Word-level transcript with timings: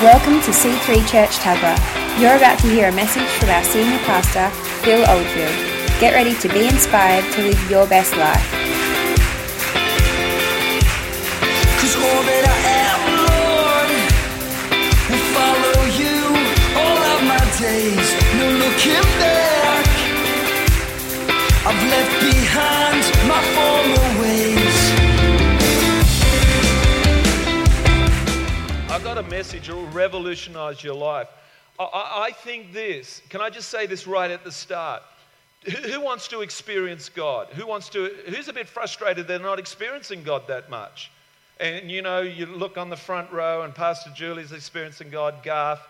Welcome 0.00 0.40
to 0.40 0.50
C3 0.50 1.06
Church 1.06 1.36
Tuggerah. 1.40 1.76
You're 2.18 2.34
about 2.34 2.58
to 2.60 2.68
hear 2.70 2.88
a 2.88 2.92
message 2.92 3.28
from 3.36 3.50
our 3.50 3.62
senior 3.62 3.98
pastor, 3.98 4.48
Phil 4.80 5.04
Oldfield. 5.06 5.52
Get 6.00 6.14
ready 6.14 6.34
to 6.36 6.48
be 6.48 6.66
inspired 6.68 7.30
to 7.34 7.42
live 7.42 7.70
your 7.70 7.86
best 7.86 8.16
life. 8.16 8.40
I've 21.66 21.82
left 21.90 22.20
behind 22.22 23.04
my 23.28 23.42
former. 23.54 24.00
Got 29.14 29.26
a 29.26 29.28
message 29.28 29.66
that 29.66 29.74
will 29.74 29.88
revolutionize 29.88 30.84
your 30.84 30.94
life. 30.94 31.26
I, 31.80 32.28
I, 32.28 32.30
think 32.30 32.72
this, 32.72 33.20
can 33.28 33.40
I 33.40 33.50
just 33.50 33.68
say 33.68 33.84
this 33.84 34.06
right 34.06 34.30
at 34.30 34.44
the 34.44 34.52
start? 34.52 35.02
Who, 35.64 35.72
who 35.72 36.00
wants 36.00 36.28
to 36.28 36.42
experience 36.42 37.08
God? 37.08 37.48
Who 37.54 37.66
wants 37.66 37.88
to, 37.88 38.14
who's 38.28 38.46
a 38.46 38.52
bit 38.52 38.68
frustrated 38.68 39.26
they're 39.26 39.40
not 39.40 39.58
experiencing 39.58 40.22
God 40.22 40.46
that 40.46 40.70
much? 40.70 41.10
And 41.58 41.90
you 41.90 42.02
know, 42.02 42.20
you 42.20 42.46
look 42.46 42.78
on 42.78 42.88
the 42.88 42.96
front 42.96 43.32
row 43.32 43.62
and 43.62 43.74
Pastor 43.74 44.12
Julie's 44.14 44.52
experiencing 44.52 45.10
God, 45.10 45.42
Garth 45.42 45.80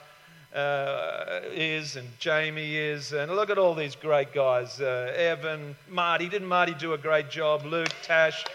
uh, 0.55 1.41
is, 1.53 1.97
and 1.97 2.09
Jamie 2.19 2.75
is, 2.75 3.13
and 3.13 3.31
look 3.33 3.51
at 3.51 3.59
all 3.59 3.75
these 3.75 3.97
great 3.97 4.33
guys. 4.33 4.81
Uh, 4.81 5.13
Evan, 5.15 5.77
Marty, 5.91 6.27
didn't 6.27 6.49
Marty 6.49 6.73
do 6.73 6.95
a 6.95 6.99
great 6.99 7.29
job? 7.29 7.67
Luke, 7.67 7.93
Tash, 8.03 8.47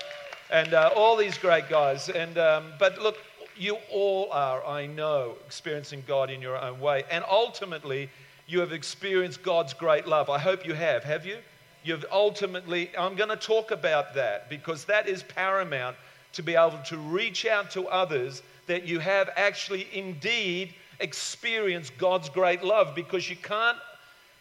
and 0.49 0.73
uh, 0.73 0.89
all 0.95 1.15
these 1.15 1.37
great 1.37 1.69
guys. 1.69 2.09
And, 2.09 2.39
um, 2.39 2.73
but 2.79 2.97
look, 2.97 3.17
you 3.57 3.77
all 3.91 4.29
are, 4.31 4.65
I 4.65 4.87
know, 4.87 5.35
experiencing 5.45 6.03
God 6.07 6.29
in 6.29 6.41
your 6.41 6.57
own 6.57 6.79
way. 6.79 7.03
And 7.09 7.23
ultimately, 7.29 8.09
you 8.47 8.59
have 8.59 8.71
experienced 8.71 9.43
God's 9.43 9.73
great 9.73 10.07
love. 10.07 10.29
I 10.29 10.39
hope 10.39 10.65
you 10.65 10.73
have. 10.73 11.03
Have 11.03 11.25
you? 11.25 11.37
You've 11.83 12.05
ultimately, 12.11 12.89
I'm 12.97 13.15
going 13.15 13.29
to 13.29 13.35
talk 13.35 13.71
about 13.71 14.15
that 14.15 14.49
because 14.49 14.85
that 14.85 15.07
is 15.07 15.23
paramount 15.23 15.95
to 16.33 16.43
be 16.43 16.55
able 16.55 16.79
to 16.87 16.97
reach 16.97 17.45
out 17.45 17.71
to 17.71 17.87
others 17.87 18.41
that 18.67 18.87
you 18.87 18.99
have 18.99 19.29
actually 19.35 19.87
indeed 19.93 20.73
experienced 20.99 21.97
God's 21.97 22.29
great 22.29 22.63
love 22.63 22.95
because 22.95 23.29
you 23.29 23.35
can't 23.35 23.77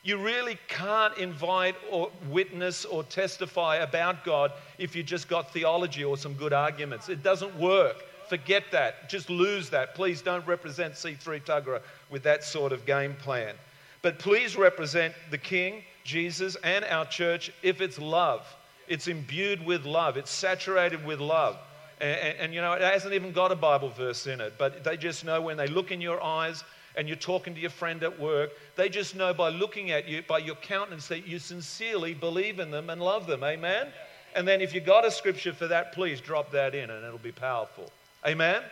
you 0.04 0.18
really 0.18 0.58
can't 0.68 1.16
invite 1.16 1.74
or 1.90 2.10
witness 2.28 2.84
or 2.84 3.02
testify 3.04 3.76
about 3.76 4.22
God 4.22 4.52
if 4.76 4.94
you 4.94 5.02
just 5.02 5.28
got 5.28 5.50
theology 5.50 6.04
or 6.04 6.18
some 6.18 6.34
good 6.34 6.52
arguments. 6.52 7.08
It 7.08 7.22
doesn't 7.22 7.58
work. 7.58 8.04
Forget 8.28 8.64
that. 8.72 9.08
Just 9.08 9.30
lose 9.30 9.70
that. 9.70 9.94
Please 9.94 10.22
don't 10.22 10.46
represent 10.46 10.94
C3 10.94 11.44
Tuggerah 11.44 11.82
with 12.10 12.22
that 12.24 12.44
sort 12.44 12.72
of 12.72 12.86
game 12.86 13.14
plan. 13.14 13.54
But 14.02 14.18
please 14.18 14.56
represent 14.56 15.14
the 15.30 15.38
King, 15.38 15.82
Jesus, 16.04 16.56
and 16.56 16.84
our 16.84 17.06
church 17.06 17.50
if 17.62 17.80
it's 17.80 17.98
love. 17.98 18.46
It's 18.86 19.08
imbued 19.08 19.64
with 19.64 19.86
love, 19.86 20.16
it's 20.16 20.30
saturated 20.30 21.04
with 21.06 21.20
love. 21.20 21.56
And, 22.00 22.18
and, 22.18 22.38
and, 22.38 22.54
you 22.54 22.60
know, 22.60 22.72
it 22.72 22.82
hasn't 22.82 23.14
even 23.14 23.32
got 23.32 23.50
a 23.50 23.56
Bible 23.56 23.88
verse 23.88 24.26
in 24.26 24.40
it, 24.40 24.54
but 24.58 24.84
they 24.84 24.96
just 24.96 25.24
know 25.24 25.40
when 25.40 25.56
they 25.56 25.68
look 25.68 25.90
in 25.90 26.00
your 26.00 26.22
eyes 26.22 26.64
and 26.96 27.08
you're 27.08 27.16
talking 27.16 27.54
to 27.54 27.60
your 27.60 27.70
friend 27.70 28.02
at 28.02 28.20
work, 28.20 28.50
they 28.76 28.88
just 28.88 29.16
know 29.16 29.32
by 29.32 29.48
looking 29.48 29.90
at 29.90 30.06
you, 30.06 30.22
by 30.28 30.38
your 30.38 30.56
countenance, 30.56 31.08
that 31.08 31.26
you 31.26 31.38
sincerely 31.38 32.14
believe 32.14 32.58
in 32.58 32.70
them 32.70 32.90
and 32.90 33.00
love 33.00 33.26
them. 33.26 33.42
Amen? 33.42 33.88
And 34.34 34.46
then 34.46 34.60
if 34.60 34.74
you 34.74 34.80
got 34.80 35.06
a 35.06 35.10
scripture 35.10 35.52
for 35.52 35.68
that, 35.68 35.92
please 35.92 36.20
drop 36.20 36.50
that 36.50 36.74
in 36.74 36.90
and 36.90 37.04
it'll 37.04 37.18
be 37.18 37.32
powerful. 37.32 37.90
Amen? 38.26 38.62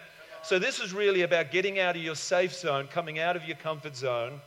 So 0.43 0.59
this 0.59 0.81
is 0.81 0.93
really 0.93 1.23
about 1.23 1.51
getting 1.51 1.79
out 1.79 1.95
of 1.95 2.03
your 2.03 2.17
safe 2.17 2.55
zone, 2.55 2.89
coming 2.89 3.19
out 3.19 3.37
of 3.37 3.45
your 3.45 3.57
comfort 3.57 3.97
zone, 3.97 4.41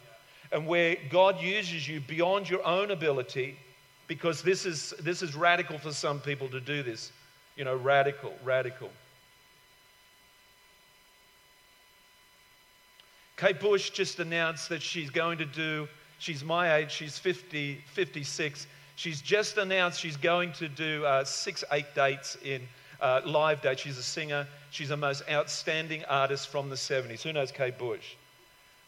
and 0.52 0.68
where 0.68 0.98
God 1.10 1.40
uses 1.42 1.88
you 1.88 2.02
beyond 2.02 2.50
your 2.50 2.66
own 2.66 2.92
ability, 2.92 3.58
because 4.08 4.42
this 4.42 4.66
is, 4.66 4.94
this 5.00 5.22
is 5.22 5.36
radical 5.36 5.78
for 5.78 5.92
some 5.92 6.20
people 6.20 6.50
to 6.50 6.60
do 6.60 6.84
this. 6.84 7.12
You 7.56 7.64
know, 7.64 7.76
radical, 7.76 8.34
radical. 8.44 8.90
Kate 13.38 13.60
Bush 13.60 13.90
just 13.90 14.20
announced 14.20 14.70
that 14.70 14.82
she's 14.82 15.10
going 15.10 15.38
to 15.38 15.46
do, 15.46 15.88
she's 16.20 16.44
my 16.44 16.76
age, 16.76 16.92
she's 16.92 17.18
50, 17.18 17.82
56. 17.86 18.68
She's 18.96 19.22
just 19.22 19.58
announced 19.58 20.00
she's 20.00 20.16
going 20.16 20.54
to 20.54 20.70
do 20.70 21.06
uh, 21.06 21.26
six, 21.26 21.64
eight 21.72 21.94
dates 21.96 22.38
in 22.44 22.62
uh, 23.02 23.22
live 23.26 23.62
dates. 23.62 23.82
She's 23.82 23.98
a 23.98 24.04
singer. 24.04 24.48
She's 24.72 24.90
the 24.90 24.98
most 24.98 25.24
outstanding 25.30 26.04
artist 26.06 26.50
from 26.50 26.70
the 26.70 26.76
70s. 26.76 27.22
Who 27.22 27.34
knows 27.34 27.52
Kate 27.52 27.78
Bush? 27.78 28.16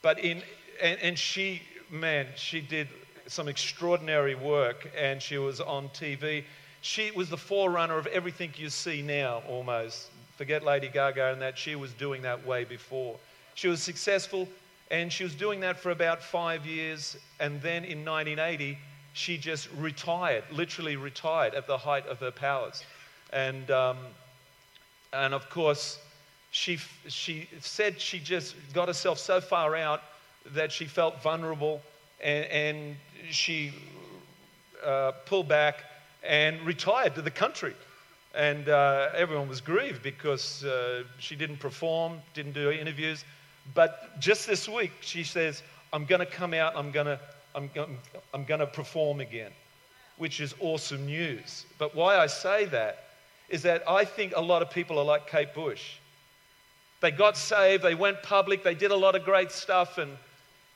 But 0.02 0.20
in, 0.20 0.42
and, 0.82 1.00
and 1.00 1.18
she, 1.18 1.62
man, 1.90 2.28
she 2.36 2.62
did 2.62 2.88
some 3.28 3.48
extraordinary 3.48 4.36
work 4.36 4.90
and 4.98 5.22
she 5.22 5.38
was 5.38 5.60
on 5.60 5.90
TV. 5.90 6.44
She 6.82 7.12
was 7.12 7.30
the 7.30 7.38
forerunner 7.38 7.98
of 7.98 8.08
everything 8.08 8.54
you 8.56 8.70
see 8.70 9.02
now 9.02 9.44
almost. 9.48 10.10
Forget 10.38 10.64
Lady 10.64 10.88
Gaga 10.88 11.32
and 11.32 11.42
that. 11.42 11.58
She 11.58 11.76
was 11.76 11.92
doing 11.94 12.22
that 12.22 12.46
way 12.46 12.64
before. 12.64 13.18
She 13.56 13.68
was 13.68 13.82
successful 13.82 14.48
and 14.92 15.12
she 15.12 15.24
was 15.24 15.36
doing 15.36 15.60
that 15.62 15.80
for 15.80 15.92
about 15.92 16.24
five 16.24 16.66
years. 16.66 17.18
And 17.40 17.62
then 17.62 17.84
in 17.84 18.06
1980, 18.06 18.78
she 19.14 19.38
just 19.38 19.68
retired, 19.78 20.44
literally 20.52 20.96
retired 20.96 21.56
at 21.56 21.68
the 21.68 21.78
height 21.78 22.06
of 22.06 22.20
her 22.20 22.32
powers. 22.32 22.84
And, 23.34 23.70
um, 23.72 23.98
and 25.14 25.34
of 25.34 25.50
course, 25.50 26.00
she, 26.52 26.80
she 27.08 27.50
said 27.60 28.00
she 28.00 28.20
just 28.20 28.56
got 28.74 28.88
herself 28.88 29.20
so 29.20 29.42
far 29.42 29.76
out 29.76 30.02
that 30.54 30.72
she 30.72 30.86
felt 30.86 31.22
vulnerable 31.22 31.82
and, 32.22 32.46
and 32.46 32.96
she 33.30 33.74
uh, 34.84 35.12
pulled 35.26 35.48
back 35.48 35.84
and 36.24 36.62
retired 36.62 37.16
to 37.16 37.22
the 37.22 37.32
country. 37.32 37.74
And 38.34 38.70
uh, 38.70 39.10
everyone 39.16 39.48
was 39.48 39.62
grieved 39.62 40.04
because 40.04 40.64
uh, 40.64 41.04
she 41.18 41.36
didn't 41.36 41.58
perform, 41.58 42.20
didn't 42.34 42.54
do 42.54 42.72
interviews. 42.72 43.26
But 43.74 44.20
just 44.20 44.48
this 44.48 44.70
week, 44.70 44.92
she 45.02 45.24
says, 45.24 45.64
I'm 45.92 46.06
going 46.06 46.20
to 46.20 46.26
come 46.26 46.54
out, 46.54 46.76
I'm 46.76 46.92
going 46.92 47.08
to 47.08 47.20
I'm, 47.58 47.72
I'm 48.34 48.44
going 48.44 48.60
to 48.60 48.68
perform 48.68 49.20
again, 49.20 49.52
which 50.18 50.40
is 50.40 50.54
awesome 50.60 51.08
news. 51.08 51.66
But 51.80 51.96
why 51.96 52.18
I 52.18 52.28
say 52.28 52.66
that 52.66 53.06
is 53.50 53.64
that 53.64 53.84
I 53.88 54.06
think 54.06 54.34
a 54.36 54.42
lot 54.42 54.62
of 54.62 54.70
people 54.70 55.00
are 55.00 55.06
like 55.06 55.30
Kate 55.30 55.54
Bush. 55.54 55.96
They 57.00 57.12
got 57.12 57.38
saved, 57.38 57.84
they 57.84 57.96
went 57.96 58.24
public, 58.24 58.64
they 58.64 58.76
did 58.76 58.92
a 58.92 58.96
lot 58.96 59.16
of 59.16 59.24
great 59.24 59.52
stuff, 59.52 59.98
and 59.98 60.18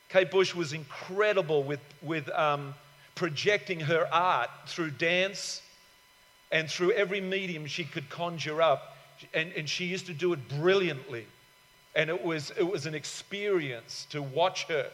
Kate 0.09 0.30
Bush 0.30 0.54
was 0.54 0.74
incredible 0.74 1.64
with, 1.64 1.80
with 2.02 2.30
um, 2.30 2.74
projecting 3.16 3.80
her 3.80 4.08
art 4.14 4.50
through 4.68 4.92
dance 4.92 5.62
and 6.52 6.70
through 6.70 6.92
every 6.92 7.22
medium 7.22 7.66
she 7.66 7.86
could 7.86 8.09
conjure 8.09 8.62
up. 8.62 8.98
And, 9.34 9.52
and 9.53 9.70
she 9.70 9.86
used 9.86 10.08
to 10.08 10.14
do 10.14 10.34
it 10.34 10.50
brilliantly. 10.50 11.26
And 11.96 12.09
it 12.09 12.24
was, 12.24 12.52
it 12.58 12.64
was 12.64 12.86
an 12.86 12.94
experience 12.94 14.06
to 14.09 14.22
watch 14.22 14.66
her. 14.66 14.90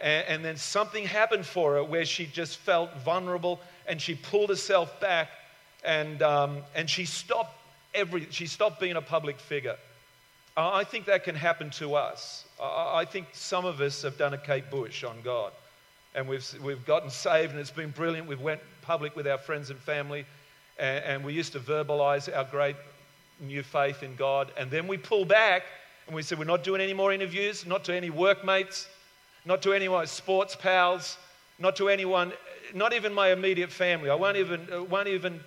And, 0.00 0.26
and 0.26 0.44
then 0.44 0.56
something 0.56 1.04
happened 1.04 1.44
for 1.44 1.74
her 1.74 1.84
where 1.84 2.04
she 2.04 2.26
just 2.26 2.58
felt 2.58 2.94
vulnerable 3.04 3.60
and 3.86 4.00
she 4.00 4.14
pulled 4.14 4.48
herself 4.48 4.98
back 5.00 5.28
and, 5.84 6.22
um, 6.22 6.58
and 6.74 6.88
she, 6.88 7.04
stopped 7.04 7.56
every, 7.94 8.26
she 8.30 8.46
stopped 8.46 8.80
being 8.80 8.96
a 8.96 9.02
public 9.02 9.38
figure. 9.38 9.76
I 10.56 10.84
think 10.84 11.06
that 11.06 11.24
can 11.24 11.34
happen 11.34 11.70
to 11.70 11.94
us. 11.94 12.44
I 12.60 13.04
think 13.04 13.28
some 13.32 13.64
of 13.64 13.80
us 13.80 14.02
have 14.02 14.18
done 14.18 14.34
a 14.34 14.38
Kate 14.38 14.70
Bush 14.70 15.04
on 15.04 15.22
God. 15.22 15.52
And 16.14 16.28
we've, 16.28 16.46
we've 16.62 16.84
gotten 16.84 17.08
saved 17.08 17.52
and 17.52 17.60
it's 17.60 17.70
been 17.70 17.90
brilliant. 17.90 18.26
We've 18.26 18.40
went 18.40 18.60
public 18.82 19.14
with 19.16 19.26
our 19.26 19.38
friends 19.38 19.70
and 19.70 19.78
family. 19.78 20.26
And, 20.78 21.04
and 21.04 21.24
we 21.24 21.32
used 21.32 21.52
to 21.52 21.60
verbalize 21.60 22.34
our 22.34 22.44
great 22.44 22.76
new 23.40 23.62
faith 23.62 24.02
in 24.02 24.16
God. 24.16 24.52
And 24.56 24.70
then 24.70 24.86
we 24.86 24.98
pull 24.98 25.24
back 25.24 25.62
and 26.06 26.14
we 26.14 26.22
say, 26.22 26.36
we're 26.36 26.44
not 26.44 26.64
doing 26.64 26.80
any 26.80 26.94
more 26.94 27.12
interviews, 27.12 27.64
not 27.64 27.84
to 27.84 27.94
any 27.94 28.10
workmates, 28.10 28.88
not 29.44 29.62
to 29.62 29.72
any 29.72 29.88
sports 30.06 30.56
pals, 30.56 31.16
not 31.58 31.76
to 31.76 31.88
anyone, 31.88 32.32
not 32.74 32.92
even 32.92 33.14
my 33.14 33.30
immediate 33.30 33.70
family. 33.70 34.10
I 34.10 34.14
won't 34.14 34.36
even, 34.36 34.66
uh, 34.72 34.82
won't 34.82 35.08
even 35.08 35.40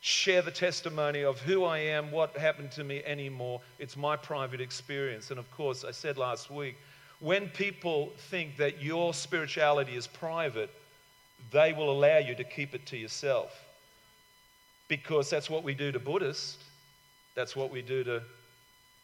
share 0.00 0.42
the 0.42 0.50
testimony 0.50 1.22
of 1.22 1.40
who 1.40 1.64
I 1.64 1.78
am, 1.78 2.10
what 2.10 2.36
happened 2.36 2.70
to 2.72 2.84
me 2.84 3.02
anymore. 3.04 3.60
It's 3.78 3.96
my 3.96 4.16
private 4.16 4.60
experience. 4.60 5.30
And 5.30 5.38
of 5.38 5.50
course, 5.50 5.84
I 5.84 5.90
said 5.90 6.16
last 6.16 6.50
week, 6.50 6.76
when 7.20 7.48
people 7.48 8.12
think 8.30 8.56
that 8.58 8.80
your 8.82 9.12
spirituality 9.12 9.96
is 9.96 10.06
private, 10.06 10.70
they 11.50 11.72
will 11.72 11.90
allow 11.90 12.18
you 12.18 12.34
to 12.36 12.44
keep 12.44 12.74
it 12.74 12.86
to 12.86 12.96
yourself. 12.96 13.64
Because 14.86 15.28
that's 15.28 15.50
what 15.50 15.64
we 15.64 15.74
do 15.74 15.92
to 15.92 15.98
Buddhists, 15.98 16.58
that's 17.34 17.56
what 17.56 17.70
we 17.70 17.82
do 17.82 18.04
to 18.04 18.22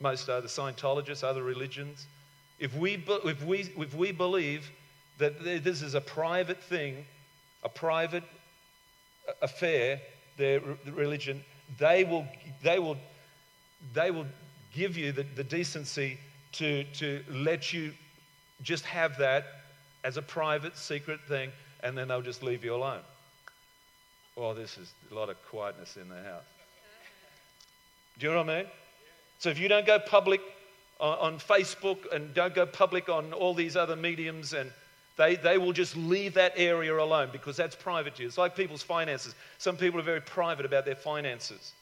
most 0.01 0.29
other 0.29 0.47
Scientologists, 0.47 1.25
other 1.25 1.43
religions. 1.43 2.07
If 2.59 2.75
we, 2.77 3.05
if 3.25 3.45
we, 3.45 3.61
if 3.77 3.95
we 3.95 4.13
believe 4.13 4.71
that 5.19 5.43
this 5.43 5.83
is 5.83 5.95
a 5.95 6.01
private 6.01 6.63
thing, 6.63 7.05
a 7.63 7.69
private 7.69 8.25
affair, 9.43 10.01
their 10.37 10.61
religion, 10.87 11.45
they 11.79 12.05
will, 12.05 12.27
they 12.63 12.79
will, 12.79 12.97
they 13.93 14.11
will 14.11 14.27
give 14.73 14.97
you 14.97 15.13
the, 15.13 15.25
the 15.35 15.45
decency 15.45 16.19
to, 16.53 16.85
to 16.95 17.23
let 17.31 17.73
you 17.73 17.93
just 18.63 18.85
have 18.85 19.19
that 19.19 19.47
as 20.05 20.17
a 20.17 20.23
private, 20.23 20.77
secret 20.77 21.21
thing, 21.29 21.51
and 21.83 21.97
then 21.97 22.09
they'll 22.09 22.23
just 22.23 22.43
leave 22.43 22.65
you 22.65 22.75
alone. 22.75 23.01
Well, 24.37 24.55
this 24.55 24.79
is 24.79 24.93
a 25.11 25.15
lot 25.15 25.29
of 25.29 25.37
quietness 25.49 25.97
in 25.97 26.09
the 26.09 26.17
house. 26.17 26.43
Do 28.19 28.27
you 28.27 28.33
know 28.33 28.39
what 28.39 28.51
I 28.51 28.63
mean? 28.63 28.67
So 29.39 29.51
if 29.51 29.59
you 29.59 29.69
don't 29.69 29.87
go 29.87 29.99
public 29.99 30.41
on, 31.01 31.19
on 31.19 31.39
Facebook 31.39 32.13
and 32.13 32.33
don't 32.35 32.55
go 32.55 32.67
public 32.67 33.09
on 33.09 33.33
all 33.33 33.55
these 33.55 33.77
other 33.77 33.97
mediums, 33.97 34.53
and 34.53 34.73
they, 35.17 35.37
they 35.37 35.59
will 35.59 35.73
just 35.73 35.97
leave 35.97 36.35
that 36.35 36.55
area 36.57 36.97
alone 36.99 37.29
because 37.31 37.57
that's 37.57 37.77
private 37.77 38.17
to 38.17 38.23
you. 38.23 38.29
It's 38.29 38.39
like 38.39 38.57
people's 38.57 38.83
finances. 38.83 39.35
Some 39.59 39.77
people 39.77 40.01
are 40.01 40.05
very 40.05 40.21
private 40.21 40.67
about 40.67 40.85
their 40.85 40.97
finances. 40.97 41.73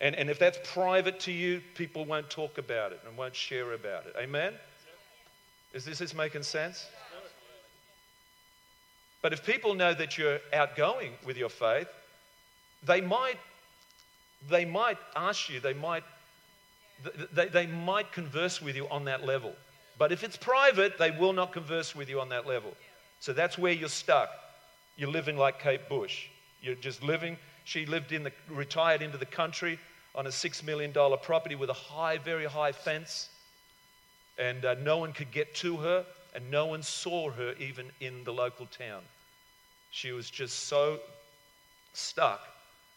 And, 0.00 0.16
and 0.16 0.28
if 0.28 0.38
that's 0.38 0.58
private 0.64 1.20
to 1.20 1.32
you, 1.32 1.62
people 1.76 2.04
won't 2.04 2.28
talk 2.28 2.58
about 2.58 2.90
it 2.90 3.00
and 3.06 3.16
won't 3.16 3.36
share 3.36 3.72
about 3.72 4.06
it. 4.06 4.14
Amen? 4.18 4.52
Is 5.72 5.84
this 5.84 6.00
is 6.00 6.12
making 6.12 6.42
sense? 6.42 6.86
But 9.22 9.32
if 9.32 9.46
people 9.46 9.74
know 9.74 9.94
that 9.94 10.18
you're 10.18 10.40
outgoing 10.52 11.12
with 11.24 11.36
your 11.36 11.48
faith, 11.48 11.86
they 12.84 13.00
might, 13.00 13.38
they 14.50 14.64
might 14.64 14.98
ask 15.14 15.48
you, 15.48 15.60
they 15.60 15.72
might, 15.72 16.02
they, 17.32 17.46
they 17.46 17.66
might 17.68 18.10
converse 18.10 18.60
with 18.60 18.74
you 18.74 18.88
on 18.88 19.04
that 19.04 19.24
level. 19.24 19.54
But 19.98 20.12
if 20.12 20.24
it's 20.24 20.36
private, 20.36 20.98
they 20.98 21.10
will 21.10 21.32
not 21.32 21.52
converse 21.52 21.94
with 21.94 22.08
you 22.08 22.20
on 22.20 22.28
that 22.30 22.46
level. 22.46 22.74
So 23.20 23.32
that's 23.32 23.56
where 23.56 23.72
you're 23.72 23.88
stuck. 23.88 24.30
You're 24.96 25.10
living 25.10 25.36
like 25.36 25.60
Kate 25.60 25.88
Bush. 25.88 26.28
You're 26.60 26.74
just 26.74 27.02
living. 27.02 27.36
She 27.64 27.86
lived 27.86 28.12
in 28.12 28.24
the, 28.24 28.32
retired 28.48 29.02
into 29.02 29.18
the 29.18 29.26
country 29.26 29.78
on 30.14 30.26
a 30.26 30.30
$6 30.30 30.64
million 30.64 30.92
property 31.22 31.54
with 31.54 31.70
a 31.70 31.74
high, 31.74 32.18
very 32.18 32.44
high 32.44 32.72
fence. 32.72 33.28
And 34.38 34.64
uh, 34.64 34.74
no 34.82 34.98
one 34.98 35.12
could 35.12 35.30
get 35.30 35.54
to 35.56 35.76
her, 35.78 36.04
and 36.34 36.50
no 36.50 36.66
one 36.66 36.82
saw 36.82 37.30
her 37.30 37.54
even 37.58 37.90
in 38.00 38.24
the 38.24 38.32
local 38.32 38.66
town. 38.66 39.02
She 39.90 40.12
was 40.12 40.30
just 40.30 40.68
so 40.68 41.00
stuck. 41.92 42.40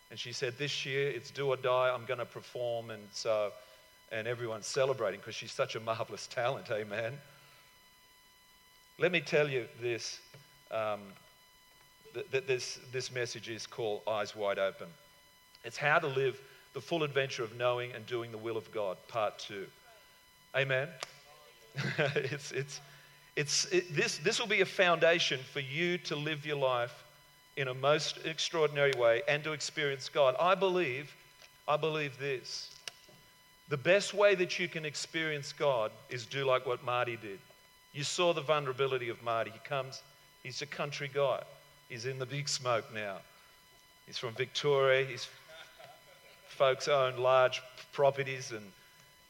And 0.09 0.19
she 0.19 0.31
said, 0.31 0.57
This 0.57 0.85
year 0.85 1.09
it's 1.09 1.31
do 1.31 1.47
or 1.47 1.57
die, 1.57 1.91
I'm 1.93 2.05
going 2.05 2.19
to 2.19 2.25
perform. 2.25 2.89
And 2.89 3.03
so, 3.11 3.51
and 4.15 4.27
everyone's 4.27 4.65
celebrating 4.65 5.19
because 5.19 5.35
she's 5.35 5.51
such 5.51 5.75
a 5.75 5.79
marvelous 5.79 6.25
talent, 6.27 6.71
amen. 6.71 7.13
Let 8.97 9.11
me 9.11 9.21
tell 9.21 9.49
you 9.49 9.65
this. 9.81 10.19
Um, 10.71 11.01
that 12.31 12.47
this, 12.47 12.79
this 12.91 13.11
message 13.11 13.49
is 13.49 13.67
called 13.67 14.01
Eyes 14.07 14.35
Wide 14.35 14.59
Open. 14.59 14.87
It's 15.63 15.77
how 15.77 15.99
to 15.99 16.07
live 16.07 16.39
the 16.73 16.81
full 16.81 17.03
adventure 17.03 17.43
of 17.43 17.57
knowing 17.57 17.91
and 17.93 18.05
doing 18.05 18.31
the 18.31 18.37
will 18.37 18.57
of 18.57 18.71
God, 18.71 18.97
part 19.07 19.37
two. 19.39 19.65
Amen. 20.55 20.87
it's, 21.97 22.51
it's, 22.51 22.81
it's, 23.35 23.65
it, 23.65 23.93
this, 23.93 24.17
this 24.19 24.39
will 24.39 24.47
be 24.47 24.61
a 24.61 24.65
foundation 24.65 25.39
for 25.51 25.59
you 25.59 25.97
to 25.99 26.15
live 26.15 26.45
your 26.45 26.57
life 26.57 27.03
in 27.57 27.67
a 27.67 27.73
most 27.73 28.19
extraordinary 28.25 28.93
way 28.97 29.21
and 29.27 29.43
to 29.43 29.53
experience 29.53 30.09
God. 30.09 30.35
I 30.39 30.55
believe, 30.55 31.13
I 31.67 31.77
believe 31.77 32.17
this. 32.17 32.74
The 33.69 33.77
best 33.77 34.13
way 34.13 34.35
that 34.35 34.59
you 34.59 34.67
can 34.67 34.85
experience 34.85 35.51
God 35.51 35.91
is 36.09 36.25
do 36.25 36.45
like 36.45 36.65
what 36.65 36.83
Marty 36.83 37.17
did. 37.17 37.39
You 37.93 38.03
saw 38.03 38.33
the 38.33 38.41
vulnerability 38.41 39.09
of 39.09 39.21
Marty. 39.23 39.51
He 39.51 39.59
comes, 39.59 40.01
he's 40.43 40.61
a 40.61 40.65
country 40.67 41.09
guy. 41.11 41.41
He's 41.89 42.05
in 42.05 42.19
the 42.19 42.25
big 42.25 42.47
smoke 42.47 42.85
now. 42.93 43.17
He's 44.05 44.17
from 44.17 44.33
Victoria. 44.33 45.05
His 45.05 45.27
folks 46.47 46.87
own 46.87 47.17
large 47.17 47.61
properties, 47.91 48.51
and 48.51 48.63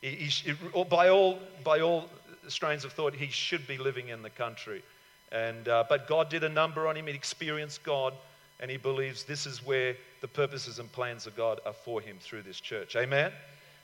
he, 0.02 0.10
he, 0.10 0.54
by, 0.90 1.10
all, 1.10 1.40
by 1.64 1.80
all 1.80 2.10
strains 2.48 2.86
of 2.86 2.92
thought, 2.92 3.14
he 3.14 3.28
should 3.28 3.66
be 3.68 3.78
living 3.78 4.10
in 4.10 4.22
the 4.22 4.30
country. 4.30 4.84
And, 5.32 5.68
uh, 5.68 5.86
but 5.90 6.08
God 6.08 6.30
did 6.30 6.44
a 6.44 6.50
number 6.50 6.88
on 6.88 6.96
him. 6.96 7.08
He 7.08 7.14
experienced 7.14 7.84
God, 7.84 8.14
and 8.60 8.70
he 8.70 8.78
believes 8.78 9.24
this 9.24 9.46
is 9.46 9.66
where 9.66 9.96
the 10.22 10.28
purposes 10.28 10.80
and 10.80 10.92
plans 10.92 11.26
of 11.26 11.36
God 11.36 11.60
are 11.66 11.74
for 11.74 12.02
him 12.02 12.18
through 12.20 12.44
this 12.44 12.60
church. 12.60 12.96
Amen? 12.96 13.32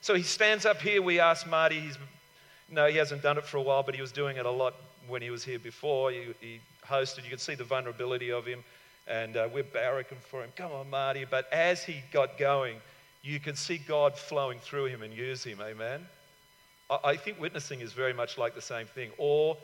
So 0.01 0.15
he 0.15 0.23
stands 0.23 0.65
up 0.65 0.81
here. 0.81 1.01
We 1.01 1.19
asked 1.19 1.47
Marty, 1.47 1.79
he's, 1.79 1.97
no, 2.69 2.87
he 2.87 2.97
hasn't 2.97 3.21
done 3.21 3.37
it 3.37 3.45
for 3.45 3.57
a 3.57 3.61
while, 3.61 3.83
but 3.83 3.93
he 3.93 4.01
was 4.01 4.11
doing 4.11 4.37
it 4.37 4.45
a 4.45 4.51
lot 4.51 4.73
when 5.07 5.21
he 5.21 5.29
was 5.29 5.43
here 5.43 5.59
before. 5.59 6.11
He, 6.11 6.33
he 6.39 6.59
hosted, 6.87 7.23
you 7.23 7.29
could 7.29 7.39
see 7.39 7.55
the 7.55 7.63
vulnerability 7.63 8.31
of 8.31 8.45
him, 8.45 8.63
and 9.07 9.37
uh, 9.37 9.47
we're 9.53 9.63
barracking 9.63 10.19
for 10.19 10.43
him. 10.43 10.49
Come 10.55 10.71
on, 10.71 10.89
Marty. 10.89 11.25
But 11.29 11.51
as 11.53 11.83
he 11.83 12.01
got 12.11 12.39
going, 12.39 12.77
you 13.21 13.39
can 13.39 13.55
see 13.55 13.77
God 13.77 14.17
flowing 14.17 14.57
through 14.59 14.85
him 14.85 15.03
and 15.03 15.13
use 15.13 15.43
him. 15.43 15.59
Amen? 15.61 16.05
I 17.03 17.15
think 17.15 17.39
witnessing 17.39 17.79
is 17.79 17.93
very 17.93 18.13
much 18.13 18.37
like 18.37 18.55
the 18.55 18.61
same 18.61 18.87
thing, 18.87 19.11
or 19.17 19.55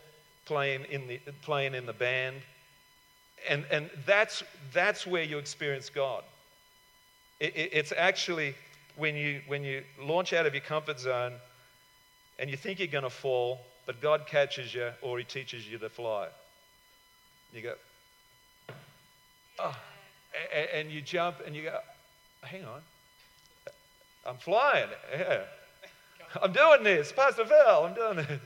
playing 0.45 0.85
in 0.91 1.07
the, 1.07 1.19
playing 1.41 1.73
in 1.73 1.85
the 1.85 1.93
band. 1.93 2.37
And, 3.49 3.65
and 3.71 3.89
that's, 4.05 4.43
that's 4.71 5.05
where 5.05 5.23
you 5.23 5.37
experience 5.37 5.89
God. 5.89 6.23
It, 7.39 7.55
it, 7.55 7.69
it's 7.73 7.93
actually 7.95 8.55
when 8.97 9.15
you, 9.15 9.41
when 9.47 9.63
you 9.63 9.83
launch 10.01 10.33
out 10.33 10.45
of 10.45 10.53
your 10.53 10.63
comfort 10.63 10.99
zone 10.99 11.33
and 12.39 12.49
you 12.49 12.57
think 12.57 12.79
you're 12.79 12.87
going 12.87 13.03
to 13.03 13.09
fall, 13.09 13.61
but 13.85 14.01
God 14.01 14.25
catches 14.27 14.73
you 14.73 14.89
or 15.01 15.17
He 15.17 15.23
teaches 15.23 15.67
you 15.67 15.77
to 15.77 15.89
fly. 15.89 16.27
You 17.53 17.61
go, 17.61 17.73
ah. 19.59 19.63
oh, 19.63 19.75
and, 20.53 20.69
and 20.73 20.91
you 20.91 21.01
jump 21.01 21.37
and 21.45 21.55
you 21.55 21.63
go, 21.63 21.77
hang 22.41 22.65
on, 22.65 22.81
I'm 24.25 24.37
flying. 24.37 24.89
Yeah. 25.11 25.41
I'm 26.41 26.51
doing 26.51 26.83
this. 26.83 27.11
Pastor 27.11 27.45
Phil, 27.45 27.85
I'm 27.85 27.93
doing 27.93 28.17
this. 28.17 28.39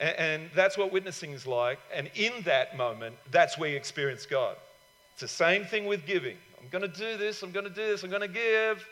And, 0.00 0.16
and 0.18 0.50
that's 0.54 0.76
what 0.76 0.92
witnessing 0.92 1.30
is 1.30 1.46
like. 1.46 1.78
And 1.94 2.10
in 2.14 2.32
that 2.44 2.76
moment, 2.76 3.16
that's 3.30 3.56
where 3.56 3.70
you 3.70 3.76
experience 3.76 4.26
God. 4.26 4.56
It's 5.12 5.22
the 5.22 5.28
same 5.28 5.64
thing 5.64 5.86
with 5.86 6.04
giving. 6.04 6.36
I'm 6.62 6.68
going 6.68 6.82
to 6.82 6.96
do 6.96 7.16
this, 7.16 7.42
I'm 7.42 7.50
going 7.50 7.64
to 7.64 7.70
do 7.70 7.86
this, 7.86 8.02
I'm 8.02 8.10
going 8.10 8.22
to 8.22 8.28
give. 8.28 8.86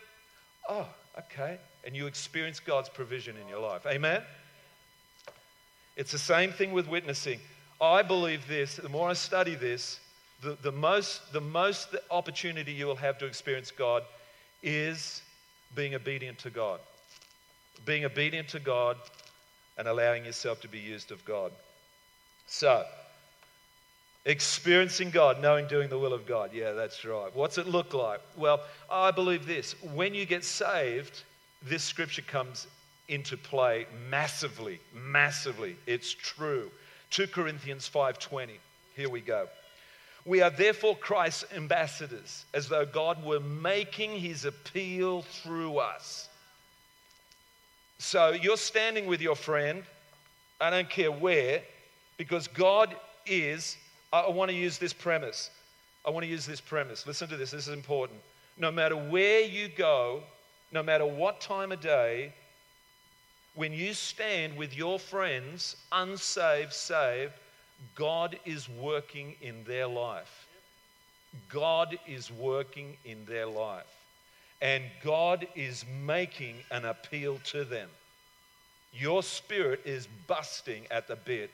Oh, 0.69 0.87
okay. 1.19 1.59
And 1.85 1.97
you 1.97 2.07
experience 2.07 2.61
God's 2.61 2.89
provision 2.89 3.37
in 3.41 3.49
your 3.49 3.61
life. 3.61 3.87
Amen? 3.87 4.23
It's 5.97 6.13
the 6.13 6.19
same 6.19 6.53
thing 6.53 6.73
with 6.73 6.89
witnessing. 6.89 7.41
I 7.81 8.03
believe 8.03 8.47
this, 8.49 8.77
the 8.77 8.89
more 8.89 9.09
I 9.09 9.15
study 9.15 9.55
this, 9.55 10.01
the, 10.43 10.57
the, 10.63 10.73
most, 10.73 11.33
the 11.33 11.41
most 11.41 11.95
opportunity 12.11 12.73
you 12.73 12.87
will 12.87 12.97
have 12.97 13.19
to 13.19 13.27
experience 13.27 13.71
God 13.71 14.03
is 14.63 15.23
being 15.75 15.95
obedient 15.95 16.39
to 16.41 16.51
God 16.51 16.81
being 17.85 18.05
obedient 18.05 18.49
to 18.49 18.61
God 18.61 18.97
and 19.79 19.89
allowing 19.89 20.25
yourself 20.25 20.61
to 20.61 20.69
be 20.69 20.79
used 20.79 21.11
of 21.11 21.25
God. 21.25 21.53
So, 22.47 22.85
experiencing 24.25 25.11
God, 25.11 25.41
knowing 25.41 25.67
doing 25.67 25.89
the 25.89 25.99
will 25.99 26.13
of 26.13 26.27
God. 26.27 26.51
Yeah, 26.53 26.73
that's 26.73 27.05
right. 27.05 27.35
What's 27.35 27.59
it 27.59 27.67
look 27.67 27.95
like? 27.95 28.21
Well, 28.37 28.61
I 28.91 29.11
believe 29.11 29.47
this. 29.47 29.75
When 29.95 30.15
you 30.15 30.27
get 30.27 30.45
saved, 30.45 31.23
this 31.63 31.83
scripture 31.83 32.23
comes 32.23 32.67
into 33.09 33.37
play 33.37 33.87
massively, 34.09 34.81
massively. 34.95 35.77
It's 35.87 36.13
true. 36.13 36.71
2 37.11 37.27
Corinthians 37.29 37.89
5:20. 37.89 38.59
Here 38.95 39.09
we 39.09 39.21
go. 39.21 39.49
We 40.27 40.43
are 40.43 40.51
therefore 40.51 40.97
Christ's 40.97 41.45
ambassadors, 41.55 42.45
as 42.53 42.69
though 42.69 42.85
God 42.85 43.25
were 43.25 43.41
making 43.41 44.19
his 44.19 44.45
appeal 44.45 45.23
through 45.23 45.79
us. 45.79 46.29
So 47.99 48.31
you're 48.31 48.59
standing 48.59 49.07
with 49.07 49.21
your 49.21 49.35
friend, 49.35 49.83
I 50.61 50.71
don't 50.71 50.91
care 50.91 51.11
where, 51.11 51.63
because 52.17 52.49
God 52.49 52.95
is. 53.27 53.77
I 54.13 54.29
want 54.29 54.51
to 54.51 54.57
use 54.57 54.79
this 54.79 54.93
premise. 54.93 55.51
I 56.05 56.11
want 56.11 56.25
to 56.25 56.31
use 56.31 56.47
this 56.47 56.61
premise. 56.61 57.07
Listen 57.07 57.29
to 57.29 57.37
this, 57.37 57.51
this 57.51 57.69
is 57.69 57.75
important. 57.75 58.21
No 58.59 58.71
matter 58.71 58.97
where 58.97 59.41
you 59.41 59.69
go, 59.69 60.23
no 60.73 60.83
matter 60.83 61.07
what 61.07 61.41
time 61.41 61.73
of 61.73 61.81
day, 61.81 62.33
when 63.55 63.73
you 63.73 63.95
stand 63.95 64.57
with 64.57 64.77
your 64.77 64.99
friends, 64.99 65.77
unsaved, 65.93 66.73
saved, 66.73 67.33
God 67.95 68.39
is 68.45 68.69
working 68.69 69.35
in 69.43 69.65
their 69.65 69.87
life. 69.87 70.47
God 71.49 71.99
is 72.07 72.31
working 72.31 72.97
in 73.05 73.25
their 73.27 73.47
life 73.47 73.87
and 74.63 74.85
God 75.03 75.47
is 75.55 75.85
making 76.05 76.57
an 76.71 76.85
appeal 76.85 77.41
to 77.45 77.65
them. 77.65 77.89
Your 78.93 79.23
spirit 79.23 79.81
is 79.85 80.09
busting 80.27 80.87
at 80.91 81.09
the 81.09 81.17
bit, 81.17 81.51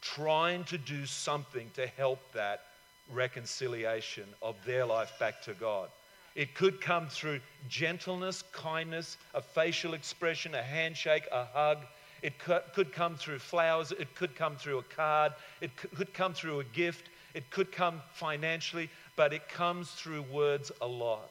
trying 0.00 0.64
to 0.64 0.78
do 0.78 1.06
something 1.06 1.70
to 1.74 1.86
help 1.86 2.20
that 2.32 2.64
reconciliation 3.12 4.24
of 4.42 4.56
their 4.64 4.84
life 4.84 5.12
back 5.18 5.42
to 5.42 5.54
God. 5.54 5.88
It 6.34 6.54
could 6.54 6.80
come 6.80 7.08
through 7.08 7.40
gentleness, 7.68 8.42
kindness, 8.52 9.16
a 9.34 9.40
facial 9.40 9.94
expression, 9.94 10.54
a 10.54 10.62
handshake, 10.62 11.26
a 11.32 11.46
hug. 11.46 11.78
It 12.22 12.38
could 12.38 12.92
come 12.92 13.16
through 13.16 13.38
flowers. 13.38 13.92
It 13.92 14.14
could 14.14 14.34
come 14.34 14.56
through 14.56 14.78
a 14.78 14.82
card. 14.82 15.32
It 15.60 15.70
could 15.76 16.12
come 16.12 16.34
through 16.34 16.60
a 16.60 16.64
gift. 16.64 17.08
It 17.34 17.50
could 17.50 17.72
come 17.72 18.02
financially, 18.12 18.90
but 19.14 19.32
it 19.32 19.48
comes 19.48 19.90
through 19.90 20.22
words 20.22 20.72
a 20.80 20.86
lot. 20.86 21.30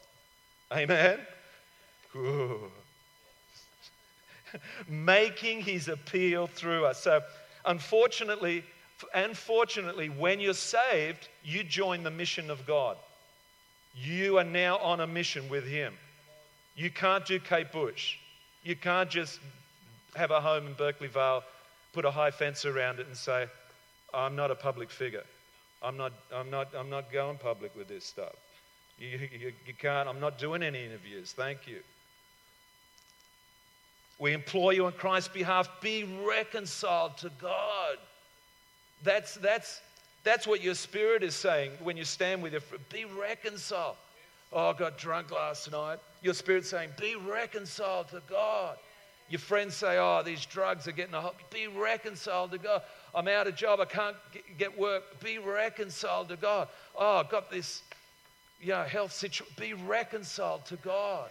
Amen? 0.72 1.20
Making 4.88 5.62
his 5.62 5.88
appeal 5.88 6.48
through 6.48 6.86
us. 6.86 7.02
So, 7.02 7.22
unfortunately, 7.66 8.64
and 9.14 9.38
fortunately, 9.38 10.10
when 10.10 10.40
you're 10.40 10.54
saved, 10.54 11.28
you 11.44 11.64
join 11.64 12.04
the 12.04 12.12
mission 12.12 12.50
of 12.50 12.66
God. 12.66 12.98
You 13.96 14.38
are 14.38 14.44
now 14.44 14.78
on 14.78 15.00
a 15.00 15.08
mission 15.08 15.50
with 15.50 15.66
him. 15.66 15.94
You 16.76 16.90
can't 16.90 17.26
do 17.26 17.40
Kate 17.40 17.72
Bush. 17.72 18.18
You 18.64 18.76
can't 18.76 19.10
just 19.10 19.40
have 20.16 20.32
a 20.32 20.42
home 20.42 20.68
in 20.68 20.74
Berkeley 20.74 21.08
Vale, 21.08 21.44
put 21.94 22.06
a 22.06 22.12
high 22.12 22.32
fence 22.32 22.66
around 22.66 23.00
it, 23.00 23.08
and 23.08 23.16
say, 23.16 23.48
I'm 24.14 24.36
not 24.36 24.52
a 24.52 24.56
public 24.56 24.90
figure. 24.90 25.24
I'm 25.82 25.98
not, 25.98 26.14
I'm 26.34 26.50
not, 26.50 26.70
I'm 26.76 26.90
not 26.90 27.12
going 27.12 27.38
public 27.38 27.76
with 27.76 27.88
this 27.88 28.06
stuff. 28.06 28.34
You, 28.98 29.20
you, 29.40 29.54
you 29.68 29.74
can't, 29.78 30.08
I'm 30.08 30.20
not 30.20 30.38
doing 30.40 30.64
any 30.64 30.84
interviews. 30.84 31.34
Thank 31.34 31.68
you. 31.68 31.80
We 34.20 34.34
implore 34.34 34.74
you 34.74 34.86
on 34.86 34.94
Christ's 34.94 35.30
behalf, 35.30 35.70
be 35.82 36.04
reconciled 36.26 37.18
to 37.18 37.32
God. 37.42 37.98
That's, 39.04 39.36
that's, 39.36 39.82
that's 40.24 40.48
what 40.48 40.64
your 40.64 40.74
spirit 40.74 41.22
is 41.22 41.36
saying 41.36 41.72
when 41.84 41.98
you 41.98 42.06
stand 42.06 42.42
with 42.42 42.54
your 42.54 42.62
friend. 42.62 42.84
Be 42.90 43.06
reconciled. 43.06 43.98
Oh, 44.54 44.70
I 44.70 44.74
got 44.74 44.98
drunk 44.98 45.32
last 45.32 45.70
night. 45.72 46.00
Your 46.22 46.34
spirit's 46.34 46.70
saying, 46.70 46.90
be 47.00 47.16
reconciled 47.16 48.08
to 48.10 48.22
God. 48.30 48.78
Your 49.30 49.40
friends 49.40 49.76
say, 49.76 49.98
oh, 49.98 50.22
these 50.24 50.46
drugs 50.46 50.88
are 50.88 50.92
getting 50.92 51.14
a 51.14 51.22
hold. 51.22 51.34
Be 51.52 51.68
reconciled 51.68 52.52
to 52.52 52.58
God. 52.58 52.84
I'm 53.14 53.28
out 53.28 53.48
of 53.48 53.56
job. 53.56 53.80
I 53.80 53.86
can't 53.86 54.16
get 54.58 54.78
work. 54.78 55.04
Be 55.24 55.40
reconciled 55.40 56.30
to 56.30 56.36
God. 56.36 56.68
Oh, 56.96 57.18
I've 57.18 57.30
got 57.30 57.50
this 57.50 57.82
you 58.62 58.70
know, 58.70 58.84
health 58.84 59.12
situation. 59.12 59.54
Be 59.60 59.74
reconciled 59.74 60.66
to 60.68 60.76
God. 60.78 61.30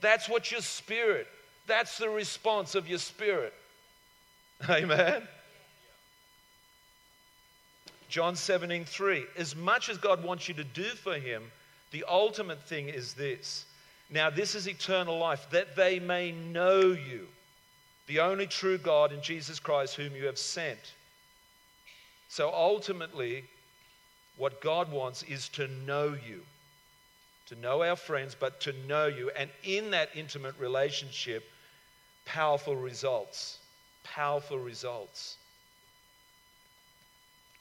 That's 0.00 0.28
what 0.28 0.50
your 0.50 0.60
spirit, 0.60 1.26
that's 1.66 1.98
the 1.98 2.08
response 2.08 2.74
of 2.74 2.88
your 2.88 2.98
spirit. 2.98 3.52
Amen. 4.70 5.22
John 8.08 8.36
17, 8.36 8.84
3. 8.84 9.24
As 9.36 9.56
much 9.56 9.88
as 9.88 9.98
God 9.98 10.22
wants 10.22 10.48
you 10.48 10.54
to 10.54 10.64
do 10.64 10.84
for 10.84 11.14
him, 11.14 11.42
the 11.90 12.04
ultimate 12.08 12.62
thing 12.62 12.88
is 12.88 13.14
this. 13.14 13.64
Now, 14.10 14.30
this 14.30 14.54
is 14.54 14.68
eternal 14.68 15.18
life, 15.18 15.46
that 15.50 15.74
they 15.74 15.98
may 15.98 16.30
know 16.30 16.80
you, 16.80 17.26
the 18.06 18.20
only 18.20 18.46
true 18.46 18.78
God 18.78 19.12
in 19.12 19.20
Jesus 19.20 19.58
Christ, 19.58 19.96
whom 19.96 20.14
you 20.14 20.26
have 20.26 20.38
sent. 20.38 20.78
So 22.28 22.52
ultimately, 22.52 23.44
what 24.36 24.60
God 24.60 24.92
wants 24.92 25.24
is 25.24 25.48
to 25.50 25.66
know 25.68 26.16
you, 26.28 26.42
to 27.46 27.56
know 27.56 27.82
our 27.82 27.96
friends, 27.96 28.36
but 28.38 28.60
to 28.62 28.72
know 28.86 29.06
you. 29.06 29.30
And 29.36 29.50
in 29.64 29.90
that 29.90 30.10
intimate 30.14 30.54
relationship, 30.60 31.44
powerful 32.26 32.76
results. 32.76 33.58
Powerful 34.04 34.58
results. 34.58 35.38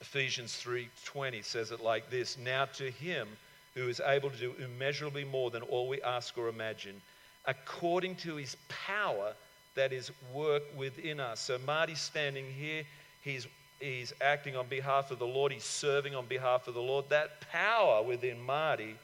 Ephesians 0.02 0.62
3:20 0.62 1.42
says 1.42 1.72
it 1.72 1.80
like 1.80 2.10
this, 2.10 2.38
now 2.38 2.66
to 2.66 2.92
him 2.92 3.38
who 3.74 3.88
is 3.88 4.02
able 4.02 4.30
to 4.30 4.38
do 4.38 4.54
immeasurably 4.60 5.24
more 5.24 5.50
than 5.50 5.62
all 5.64 5.88
we 5.88 6.02
ask 6.02 6.38
or 6.38 6.48
imagine, 6.48 7.02
according 7.46 8.16
to 8.16 8.36
his 8.36 8.56
power 8.70 9.34
that 9.76 9.92
is 9.92 10.12
work 10.34 10.64
within 10.76 11.20
us. 11.20 11.40
So 11.40 11.58
Marty's 11.60 12.02
standing 12.02 12.52
here, 12.52 12.84
he's 13.22 13.48
he's 13.80 14.14
acting 14.22 14.56
on 14.56 14.68
behalf 14.68 15.12
of 15.12 15.20
the 15.20 15.28
Lord, 15.28 15.52
he's 15.52 15.64
serving 15.64 16.16
on 16.16 16.26
behalf 16.26 16.68
of 16.68 16.74
the 16.74 16.82
Lord. 16.82 17.10
That 17.10 17.42
power 17.52 18.02
within 18.02 18.42
Marty 18.42 18.96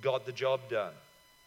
got 0.00 0.26
the 0.26 0.32
job 0.32 0.60
done. 0.68 0.92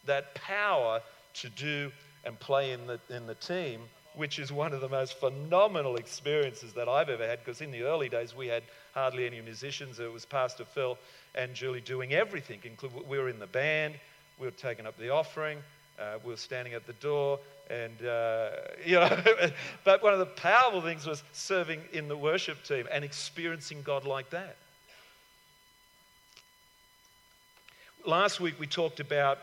That 0.04 0.34
power 0.34 1.02
to 1.34 1.48
do 1.48 1.92
and 2.24 2.38
play 2.38 2.72
in 2.72 2.86
the 2.86 3.00
in 3.10 3.26
the 3.26 3.34
team 3.34 3.80
which 4.18 4.40
is 4.40 4.50
one 4.50 4.72
of 4.72 4.80
the 4.80 4.88
most 4.88 5.18
phenomenal 5.18 5.96
experiences 5.96 6.72
that 6.72 6.88
I've 6.88 7.08
ever 7.08 7.26
had 7.26 7.38
because 7.38 7.60
in 7.60 7.70
the 7.70 7.82
early 7.82 8.08
days 8.08 8.34
we 8.34 8.48
had 8.48 8.64
hardly 8.92 9.26
any 9.26 9.40
musicians. 9.40 10.00
It 10.00 10.12
was 10.12 10.24
Pastor 10.24 10.64
Phil 10.64 10.98
and 11.36 11.54
Julie 11.54 11.80
doing 11.80 12.12
everything. 12.12 12.58
Including 12.64 13.06
we 13.08 13.18
were 13.18 13.28
in 13.28 13.38
the 13.38 13.46
band, 13.46 13.94
we 14.38 14.46
were 14.46 14.50
taking 14.50 14.86
up 14.86 14.98
the 14.98 15.10
offering, 15.10 15.58
uh, 16.00 16.18
we 16.24 16.30
were 16.30 16.36
standing 16.36 16.74
at 16.74 16.86
the 16.86 16.94
door, 16.94 17.38
and 17.70 18.04
uh, 18.04 18.50
you 18.84 18.96
know. 18.96 19.22
but 19.84 20.02
one 20.02 20.12
of 20.12 20.18
the 20.18 20.26
powerful 20.26 20.82
things 20.82 21.06
was 21.06 21.22
serving 21.32 21.80
in 21.92 22.08
the 22.08 22.16
worship 22.16 22.64
team 22.64 22.88
and 22.90 23.04
experiencing 23.04 23.82
God 23.82 24.04
like 24.04 24.30
that. 24.30 24.56
Last 28.04 28.40
week 28.40 28.58
we 28.58 28.66
talked 28.66 28.98
about 28.98 29.38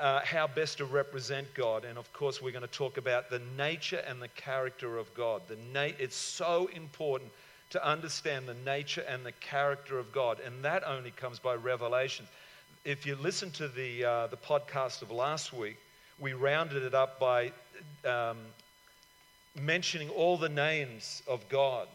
uh, 0.00 0.20
how 0.24 0.46
best 0.46 0.78
to 0.78 0.84
represent 0.84 1.52
God. 1.54 1.84
And 1.84 1.98
of 1.98 2.12
course, 2.12 2.40
we're 2.40 2.52
going 2.52 2.62
to 2.62 2.68
talk 2.68 2.96
about 2.96 3.30
the 3.30 3.40
nature 3.56 4.02
and 4.06 4.20
the 4.20 4.28
character 4.28 4.98
of 4.98 5.12
God. 5.14 5.42
The 5.48 5.58
na- 5.72 5.94
it's 5.98 6.16
so 6.16 6.68
important 6.74 7.30
to 7.70 7.88
understand 7.88 8.46
the 8.46 8.54
nature 8.54 9.04
and 9.08 9.24
the 9.24 9.32
character 9.32 9.98
of 9.98 10.12
God, 10.12 10.40
and 10.44 10.62
that 10.62 10.86
only 10.86 11.10
comes 11.10 11.38
by 11.38 11.54
revelation. 11.54 12.26
If 12.84 13.06
you 13.06 13.16
listen 13.16 13.50
to 13.52 13.68
the, 13.68 14.04
uh, 14.04 14.26
the 14.26 14.36
podcast 14.36 15.02
of 15.02 15.10
last 15.10 15.52
week, 15.52 15.78
we 16.18 16.34
rounded 16.34 16.82
it 16.82 16.94
up 16.94 17.18
by 17.18 17.52
um, 18.04 18.38
mentioning 19.60 20.10
all 20.10 20.36
the 20.36 20.48
names 20.48 21.22
of 21.26 21.48
God, 21.48 21.88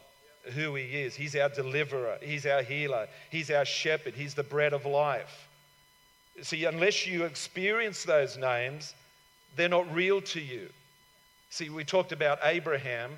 who 0.54 0.74
He 0.74 0.84
is. 0.84 1.14
He's 1.14 1.36
our 1.36 1.48
deliverer, 1.48 2.18
He's 2.22 2.46
our 2.46 2.62
healer, 2.62 3.06
He's 3.30 3.50
our 3.50 3.64
shepherd, 3.64 4.14
He's 4.14 4.34
the 4.34 4.42
bread 4.42 4.72
of 4.72 4.84
life. 4.84 5.47
See, 6.42 6.64
unless 6.64 7.06
you 7.06 7.24
experience 7.24 8.04
those 8.04 8.36
names, 8.36 8.94
they're 9.56 9.68
not 9.68 9.92
real 9.94 10.20
to 10.22 10.40
you. 10.40 10.68
See, 11.50 11.70
we 11.70 11.84
talked 11.84 12.12
about 12.12 12.38
Abraham 12.42 13.12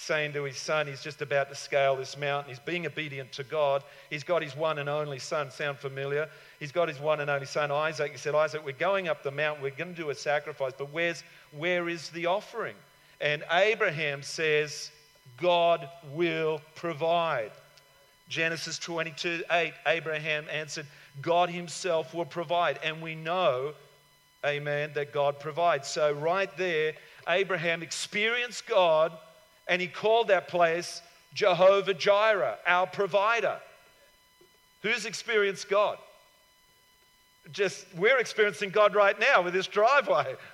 saying 0.00 0.32
to 0.32 0.44
his 0.44 0.56
son, 0.56 0.86
he's 0.86 1.02
just 1.02 1.20
about 1.20 1.50
to 1.50 1.54
scale 1.54 1.94
this 1.96 2.16
mountain. 2.16 2.50
He's 2.50 2.60
being 2.60 2.86
obedient 2.86 3.32
to 3.32 3.44
God. 3.44 3.82
He's 4.08 4.24
got 4.24 4.42
his 4.42 4.56
one 4.56 4.78
and 4.78 4.88
only 4.88 5.18
son. 5.18 5.50
Sound 5.50 5.78
familiar? 5.78 6.28
He's 6.58 6.72
got 6.72 6.88
his 6.88 6.98
one 6.98 7.20
and 7.20 7.28
only 7.28 7.46
son, 7.46 7.70
Isaac. 7.70 8.12
He 8.12 8.18
said, 8.18 8.34
Isaac, 8.34 8.64
we're 8.64 8.72
going 8.72 9.08
up 9.08 9.22
the 9.22 9.30
mountain. 9.30 9.62
We're 9.62 9.70
going 9.70 9.94
to 9.94 10.02
do 10.02 10.08
a 10.10 10.14
sacrifice, 10.14 10.72
but 10.76 10.90
where's, 10.92 11.22
where 11.56 11.88
is 11.88 12.08
the 12.10 12.26
offering? 12.26 12.76
And 13.20 13.44
Abraham 13.52 14.22
says, 14.22 14.90
God 15.36 15.86
will 16.12 16.62
provide. 16.74 17.52
Genesis 18.28 18.78
22 18.78 19.42
8, 19.50 19.72
Abraham 19.86 20.46
answered, 20.50 20.86
God 21.20 21.50
Himself 21.50 22.14
will 22.14 22.24
provide. 22.24 22.78
And 22.82 23.02
we 23.02 23.14
know, 23.14 23.74
amen, 24.44 24.92
that 24.94 25.12
God 25.12 25.40
provides. 25.40 25.88
So, 25.88 26.12
right 26.12 26.54
there, 26.56 26.94
Abraham 27.28 27.82
experienced 27.82 28.66
God 28.66 29.12
and 29.70 29.80
he 29.80 29.86
called 29.86 30.28
that 30.28 30.48
place 30.48 31.00
Jehovah 31.32 31.94
Jireh, 31.94 32.58
our 32.66 32.88
provider. 32.88 33.58
Who's 34.82 35.06
experienced 35.06 35.68
God? 35.68 35.96
Just, 37.52 37.86
we're 37.96 38.18
experiencing 38.18 38.70
God 38.70 38.94
right 38.96 39.18
now 39.18 39.42
with 39.42 39.54
this 39.54 39.66
driveway. 39.66 40.34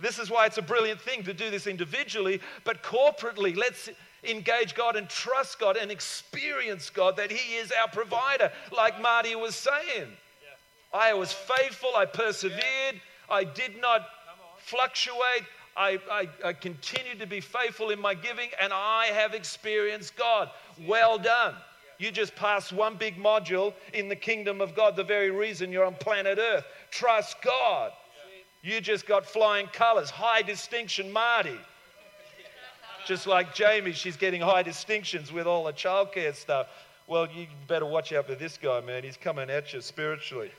This 0.00 0.20
is 0.20 0.30
why 0.30 0.46
it's 0.46 0.58
a 0.58 0.62
brilliant 0.62 1.00
thing 1.00 1.24
to 1.24 1.34
do 1.34 1.50
this 1.50 1.66
individually, 1.66 2.40
but 2.62 2.84
corporately, 2.84 3.56
let's 3.56 3.90
engage 4.24 4.74
God 4.74 4.96
and 4.96 5.08
trust 5.08 5.58
God 5.58 5.76
and 5.76 5.90
experience 5.90 6.90
God 6.90 7.16
that 7.16 7.30
He 7.30 7.56
is 7.56 7.72
our 7.72 7.88
provider, 7.88 8.50
like 8.76 9.00
Marty 9.00 9.34
was 9.34 9.54
saying. 9.54 10.08
I 10.92 11.12
was 11.14 11.32
faithful, 11.32 11.90
I 11.96 12.06
persevered, 12.06 13.00
I 13.30 13.44
did 13.44 13.80
not 13.80 14.06
fluctuate. 14.58 15.44
I, 15.76 16.00
I, 16.10 16.28
I 16.44 16.52
continued 16.54 17.20
to 17.20 17.26
be 17.26 17.40
faithful 17.40 17.90
in 17.90 18.00
my 18.00 18.12
giving, 18.12 18.48
and 18.60 18.72
I 18.72 19.06
have 19.14 19.32
experienced 19.32 20.16
God. 20.16 20.50
Well 20.86 21.18
done. 21.18 21.54
You 21.98 22.10
just 22.10 22.34
passed 22.34 22.72
one 22.72 22.96
big 22.96 23.16
module 23.16 23.74
in 23.92 24.08
the 24.08 24.16
kingdom 24.16 24.60
of 24.60 24.74
God, 24.74 24.96
the 24.96 25.04
very 25.04 25.30
reason 25.30 25.70
you're 25.70 25.84
on 25.84 25.94
planet 25.94 26.38
Earth. 26.38 26.64
Trust 26.90 27.36
God. 27.42 27.92
You 28.62 28.80
just 28.80 29.06
got 29.06 29.24
flying 29.24 29.66
colors, 29.68 30.10
high 30.10 30.42
distinction, 30.42 31.12
Marty. 31.12 31.58
Just 33.06 33.26
like 33.26 33.54
Jamie, 33.54 33.92
she's 33.92 34.16
getting 34.16 34.40
high 34.40 34.62
distinctions 34.62 35.32
with 35.32 35.46
all 35.46 35.64
the 35.64 35.72
childcare 35.72 36.34
stuff. 36.34 36.68
Well, 37.06 37.26
you 37.30 37.46
better 37.66 37.86
watch 37.86 38.12
out 38.12 38.26
for 38.26 38.34
this 38.34 38.58
guy, 38.58 38.80
man. 38.80 39.02
He's 39.02 39.16
coming 39.16 39.48
at 39.48 39.72
you 39.72 39.80
spiritually. 39.80 40.50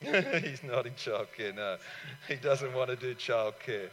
He's 0.00 0.62
not 0.62 0.86
in 0.86 0.92
childcare, 0.94 1.54
no. 1.56 1.76
He 2.28 2.36
doesn't 2.36 2.72
want 2.74 2.90
to 2.90 2.96
do 2.96 3.14
childcare. 3.14 3.88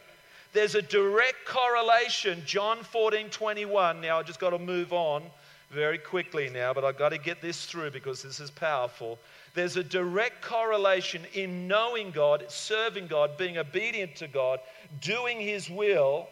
There's 0.52 0.74
a 0.74 0.82
direct 0.82 1.46
correlation, 1.46 2.42
John 2.44 2.82
14 2.82 3.30
21. 3.30 4.00
Now, 4.00 4.18
I 4.18 4.22
just 4.22 4.40
got 4.40 4.50
to 4.50 4.58
move 4.58 4.92
on 4.92 5.22
very 5.70 5.96
quickly 5.96 6.50
now, 6.50 6.74
but 6.74 6.84
I've 6.84 6.98
got 6.98 7.10
to 7.10 7.18
get 7.18 7.40
this 7.40 7.64
through 7.64 7.90
because 7.90 8.22
this 8.22 8.40
is 8.40 8.50
powerful. 8.50 9.18
There's 9.54 9.76
a 9.76 9.84
direct 9.84 10.42
correlation 10.42 11.22
in 11.32 11.66
knowing 11.66 12.10
God, 12.10 12.44
serving 12.48 13.06
God, 13.06 13.38
being 13.38 13.56
obedient 13.56 14.16
to 14.16 14.28
God, 14.28 14.60
doing 15.00 15.40
His 15.40 15.70
will 15.70 16.28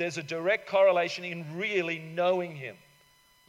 there's 0.00 0.16
a 0.16 0.22
direct 0.22 0.66
correlation 0.66 1.24
in 1.24 1.44
really 1.58 1.98
knowing 1.98 2.56
him. 2.56 2.74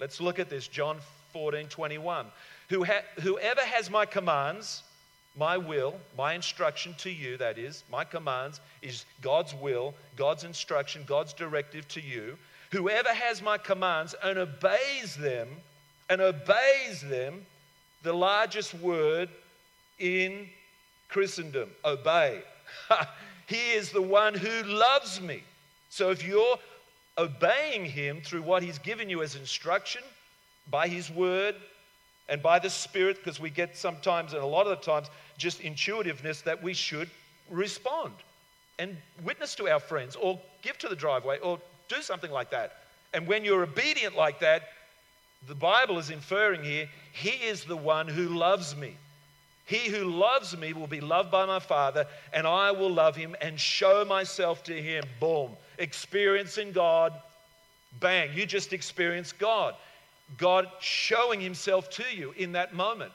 Let's 0.02 0.20
look 0.20 0.38
at 0.38 0.50
this 0.50 0.68
John 0.68 0.98
14 1.32 1.68
21. 1.68 2.26
Who 2.70 2.84
ha- 2.84 3.06
whoever 3.22 3.62
has 3.62 3.90
my 3.90 4.06
commands 4.06 4.84
My 5.38 5.58
will, 5.58 5.96
my 6.18 6.34
instruction 6.34 6.94
to 6.98 7.10
you, 7.10 7.38
that 7.38 7.58
is, 7.58 7.86
my 7.90 8.04
commands, 8.04 8.60
is 8.82 9.06
God's 9.22 9.56
will, 9.56 9.94
God's 10.18 10.44
instruction, 10.44 11.04
God's 11.08 11.32
directive 11.32 11.88
to 11.88 12.02
you. 12.02 12.38
Whoever 12.72 13.14
has 13.14 13.42
my 13.42 13.58
commands 13.58 14.14
and 14.22 14.38
obeys 14.38 15.16
them, 15.16 15.48
and 16.10 16.20
obeys 16.20 17.00
them, 17.02 17.46
the 18.04 18.12
largest 18.12 18.74
word 18.74 19.30
in 20.00 20.50
Christendom, 21.08 21.70
obey. 21.86 22.42
he 23.48 23.72
is 23.72 23.92
the 23.92 24.02
one 24.02 24.34
who 24.34 24.64
loves 24.64 25.22
me. 25.22 25.44
So 25.92 26.10
if 26.10 26.26
you're 26.26 26.58
obeying 27.18 27.84
him 27.84 28.22
through 28.22 28.44
what 28.44 28.64
he's 28.64 28.80
given 28.80 29.10
you 29.10 29.22
as 29.24 29.36
instruction, 29.36 30.02
by 30.70 30.88
his 30.88 31.12
word, 31.12 31.54
and 32.30 32.42
by 32.42 32.60
the 32.60 32.70
Spirit, 32.70 33.18
because 33.18 33.42
we 33.42 33.50
get 33.50 33.76
sometimes, 33.76 34.32
and 34.32 34.42
a 34.42 34.46
lot 34.46 34.68
of 34.68 34.70
the 34.70 34.86
times, 34.86 35.08
just 35.38 35.60
intuitiveness 35.60 36.42
that 36.44 36.64
we 36.64 36.74
should 36.74 37.10
respond 37.50 38.14
and 38.80 38.96
witness 39.26 39.54
to 39.56 39.68
our 39.68 39.82
friends 39.82 40.16
or 40.16 40.40
give 40.62 40.78
to 40.78 40.88
the 40.88 40.96
driveway 40.96 41.40
or 41.40 41.60
do 41.90 42.02
something 42.02 42.32
like 42.32 42.50
that. 42.52 42.78
And 43.14 43.28
when 43.28 43.44
you're 43.44 43.64
obedient 43.64 44.16
like 44.16 44.40
that, 44.40 44.70
the 45.46 45.56
Bible 45.56 46.00
is 46.00 46.10
inferring 46.10 46.64
here, 46.64 46.88
He 47.12 47.32
is 47.32 47.66
the 47.66 47.76
one 47.76 48.08
who 48.08 48.30
loves 48.30 48.78
me. 48.78 48.96
He 49.66 49.90
who 49.90 50.06
loves 50.06 50.58
me 50.58 50.72
will 50.74 50.88
be 50.88 51.02
loved 51.02 51.32
by 51.32 51.46
my 51.46 51.60
Father, 51.60 52.06
and 52.34 52.48
I 52.48 52.72
will 52.72 52.92
love 52.92 53.16
him 53.16 53.36
and 53.42 53.60
show 53.60 54.04
myself 54.04 54.64
to 54.66 54.82
him. 54.82 55.04
Boom. 55.20 55.52
Experiencing 55.82 56.72
God. 56.72 57.12
Bang. 58.00 58.30
You 58.34 58.46
just 58.46 58.72
experienced 58.72 59.38
God. 59.38 59.76
God 60.38 60.68
showing 60.80 61.42
himself 61.42 61.90
to 61.90 62.04
you 62.16 62.34
in 62.38 62.54
that 62.54 62.74
moment. 62.74 63.12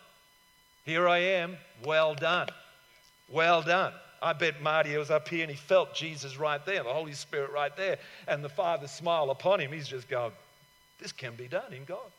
Here 0.85 1.09
I 1.09 1.19
am. 1.19 1.57
Well 1.85 2.15
done. 2.15 2.49
Well 3.31 3.63
done. 3.63 3.93
I 4.21 4.33
bet 4.33 4.61
Marty 4.61 4.97
was 4.97 5.11
up 5.11 5.29
here 5.29 5.43
and 5.43 5.51
he 5.51 5.57
felt 5.57 5.95
Jesus 5.95 6.39
right 6.39 6.65
there, 6.67 6.83
the 6.83 6.93
Holy 6.93 7.13
Spirit 7.13 7.53
right 7.53 7.75
there, 7.77 7.99
and 8.29 8.43
the 8.43 8.49
Father's 8.49 8.91
smile 8.91 9.31
upon 9.31 9.61
him. 9.61 9.73
He's 9.73 9.89
just 9.89 10.09
going, 10.09 10.33
This 11.01 11.13
can 11.13 11.35
be 11.35 11.49
done 11.49 11.73
in 11.73 11.85
God. 11.85 12.11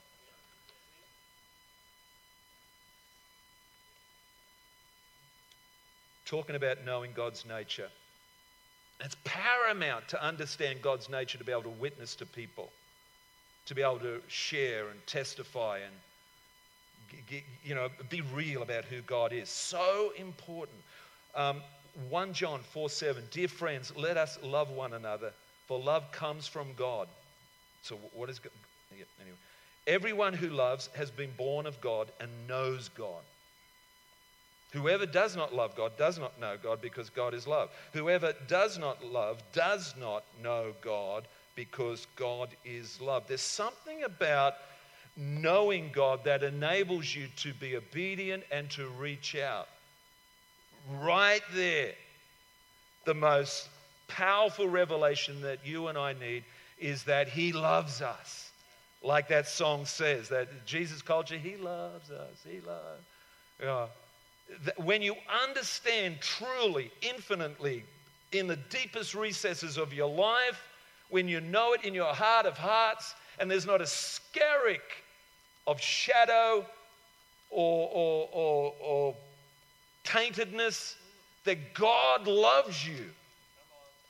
talking 6.27 6.57
about 6.57 6.77
knowing 6.85 7.11
God's 7.15 7.45
nature. 7.45 7.87
It's 9.03 9.15
paramount 9.23 10.07
to 10.09 10.23
understand 10.23 10.81
God's 10.81 11.09
nature 11.09 11.37
to 11.37 11.43
be 11.43 11.51
able 11.51 11.63
to 11.63 11.69
witness 11.69 12.15
to 12.15 12.25
people, 12.25 12.71
to 13.67 13.75
be 13.75 13.81
able 13.81 13.99
to 13.99 14.21
share 14.27 14.89
and 14.89 15.05
testify 15.05 15.79
and 15.79 15.93
you 17.63 17.75
know 17.75 17.89
be 18.09 18.21
real 18.21 18.63
about 18.63 18.85
who 18.85 19.01
God 19.01 19.33
is. 19.33 19.49
So 19.49 20.13
important. 20.17 20.77
Um, 21.35 21.61
1 22.09 22.33
John 22.33 22.61
4 22.61 22.89
7, 22.89 23.23
dear 23.31 23.47
friends, 23.47 23.91
let 23.95 24.17
us 24.17 24.37
love 24.43 24.69
one 24.69 24.93
another, 24.93 25.31
for 25.67 25.79
love 25.79 26.11
comes 26.11 26.47
from 26.47 26.67
God. 26.77 27.07
So, 27.81 27.97
what 28.13 28.29
is 28.29 28.39
God? 28.39 28.51
Anyway, 28.91 29.37
everyone 29.87 30.33
who 30.33 30.49
loves 30.49 30.89
has 30.95 31.09
been 31.09 31.31
born 31.37 31.65
of 31.65 31.79
God 31.81 32.11
and 32.19 32.29
knows 32.47 32.89
God. 32.89 33.21
Whoever 34.71 35.05
does 35.05 35.35
not 35.35 35.53
love 35.53 35.75
God 35.75 35.97
does 35.97 36.19
not 36.19 36.39
know 36.39 36.55
God 36.61 36.81
because 36.81 37.09
God 37.09 37.33
is 37.33 37.47
love. 37.47 37.69
Whoever 37.93 38.33
does 38.47 38.77
not 38.77 39.03
love 39.03 39.41
does 39.53 39.95
not 39.97 40.23
know 40.43 40.73
God 40.81 41.27
because 41.55 42.05
God 42.17 42.49
is 42.65 42.99
love. 42.99 43.23
There's 43.27 43.41
something 43.41 44.03
about 44.03 44.55
knowing 45.15 45.89
God 45.93 46.25
that 46.25 46.43
enables 46.43 47.15
you 47.15 47.27
to 47.37 47.53
be 47.53 47.77
obedient 47.77 48.43
and 48.51 48.69
to 48.71 48.87
reach 48.89 49.35
out. 49.35 49.69
Right 51.01 51.41
there, 51.53 51.93
the 53.05 53.13
most 53.13 53.69
powerful 54.07 54.67
revelation 54.67 55.41
that 55.41 55.65
you 55.65 55.87
and 55.87 55.97
I 55.97 56.13
need 56.13 56.43
is 56.77 57.03
that 57.05 57.29
He 57.29 57.53
loves 57.53 58.01
us. 58.01 58.51
Like 59.01 59.29
that 59.29 59.47
song 59.47 59.85
says, 59.85 60.29
that 60.29 60.65
Jesus 60.65 61.01
culture, 61.01 61.37
He 61.37 61.55
loves 61.55 62.11
us. 62.11 62.45
He 62.45 62.59
loves. 62.59 63.01
Yeah 63.61 63.87
when 64.77 65.01
you 65.01 65.15
understand 65.43 66.17
truly, 66.21 66.91
infinitely, 67.01 67.83
in 68.31 68.47
the 68.47 68.55
deepest 68.55 69.15
recesses 69.15 69.77
of 69.77 69.93
your 69.93 70.09
life, 70.09 70.61
when 71.09 71.27
you 71.27 71.41
know 71.41 71.73
it 71.73 71.83
in 71.83 71.93
your 71.93 72.13
heart 72.13 72.45
of 72.45 72.57
hearts, 72.57 73.15
and 73.39 73.49
there's 73.49 73.65
not 73.65 73.81
a 73.81 73.85
skerrick 73.85 75.03
of 75.65 75.79
shadow 75.81 76.65
or, 77.49 77.89
or, 77.93 78.29
or, 78.31 78.73
or 78.81 79.15
taintedness, 80.03 80.95
that 81.43 81.73
God 81.73 82.27
loves 82.27 82.85
you, 82.85 83.05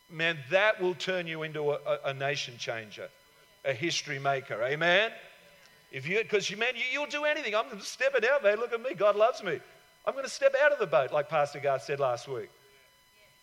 man, 0.10 0.38
that 0.50 0.82
will 0.82 0.96
turn 0.96 1.28
you 1.28 1.44
into 1.44 1.72
a, 1.72 2.00
a, 2.06 2.14
nation 2.14 2.56
changer, 2.58 3.10
a 3.64 3.74
history 3.74 4.18
maker. 4.18 4.62
Amen? 4.64 5.12
If 5.92 6.08
you, 6.08 6.18
because 6.20 6.50
man, 6.56 6.74
you, 6.76 6.84
you'll 6.92 7.06
do 7.06 7.26
anything. 7.26 7.56
I'm 7.56 7.80
stepping 7.80 8.28
out, 8.28 8.44
man. 8.44 8.58
Look 8.58 8.74
at 8.74 8.82
me. 8.82 8.94
God 8.96 9.16
loves 9.16 9.44
me. 9.44 9.60
I'm 10.08 10.14
going 10.14 10.24
to 10.24 10.32
step 10.32 10.56
out 10.64 10.72
of 10.72 10.80
the 10.80 10.88
boat, 10.88 11.12
like 11.12 11.28
Pastor 11.28 11.60
Garth 11.60 11.84
said 11.84 12.00
last 12.00 12.30
week. 12.30 12.50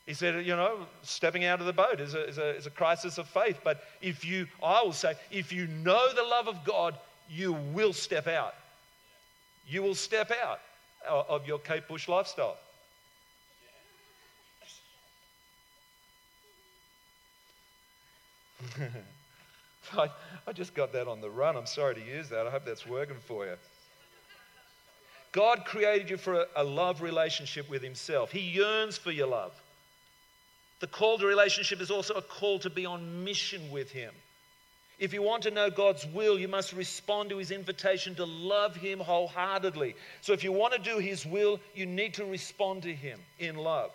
He 0.07 0.15
said, 0.15 0.47
you 0.47 0.57
know, 0.57 0.87
stepping 1.03 1.45
out 1.45 1.61
of 1.61 1.67
the 1.67 1.75
boat 1.75 2.01
is 2.01 2.15
a, 2.15 2.27
is, 2.27 2.39
a, 2.39 2.57
is 2.57 2.67
a 2.67 2.71
crisis 2.71 3.19
of 3.19 3.29
faith. 3.29 3.61
But 3.63 3.85
if 4.01 4.25
you, 4.25 4.47
I 4.63 4.83
will 4.83 4.95
say, 4.95 5.13
if 5.31 5.53
you 5.53 5.67
know 5.67 6.15
the 6.15 6.23
love 6.23 6.49
of 6.49 6.65
God, 6.65 6.97
you 7.29 7.53
will 7.53 7.93
step 7.93 8.27
out. 8.27 8.55
You 9.69 9.83
will 9.83 9.95
step 9.95 10.33
out 10.43 10.61
of 11.07 11.47
your 11.47 11.59
Kate 11.59 11.87
Bush 11.87 12.09
lifestyle. 12.09 12.57
I, 19.99 20.09
I 20.47 20.53
just 20.53 20.75
got 20.75 20.95
that 20.95 21.09
on 21.09 21.21
the 21.21 21.29
run. 21.29 21.57
I'm 21.57 21.67
sorry 21.67 21.95
to 21.95 22.01
use 22.03 22.31
that. 22.31 22.47
I 22.47 22.51
hope 22.51 22.65
that's 22.65 22.87
working 22.87 23.19
for 23.27 23.45
you. 23.45 23.57
God 25.35 25.65
created 25.65 26.11
you 26.11 26.17
for 26.17 26.47
a, 26.55 26.63
love 26.63 27.03
relationship 27.03 27.69
with 27.69 27.83
Himself. 27.83 28.31
He 28.31 28.39
yearns 28.39 28.97
for 28.97 29.11
your 29.11 29.27
love. 29.27 29.53
The 30.79 30.87
call 30.87 31.19
to 31.19 31.27
relationship 31.27 31.81
is 31.81 31.91
also 31.91 32.15
a 32.15 32.23
call 32.23 32.61
to 32.61 32.71
be 32.71 32.87
on 32.87 33.25
mission 33.25 33.69
with 33.73 33.91
Him. 33.91 34.15
If 35.01 35.13
you 35.13 35.23
want 35.23 35.43
to 35.43 35.51
know 35.51 35.71
God's 35.71 36.07
will, 36.07 36.39
you 36.39 36.47
must 36.47 36.73
respond 36.73 37.31
to 37.31 37.39
His 37.39 37.51
invitation 37.51 38.15
to 38.15 38.25
love 38.25 38.77
Him 38.77 39.01
wholeheartedly. 39.01 39.97
So, 40.21 40.33
if 40.33 40.45
you 40.45 40.53
want 40.53 40.73
to 40.75 40.79
do 40.79 40.99
His 40.99 41.27
will, 41.27 41.59
you 41.75 41.85
need 41.85 42.15
to 42.15 42.25
respond 42.25 42.85
to 42.85 42.95
Him 42.95 43.19
in 43.41 43.57
love. 43.57 43.91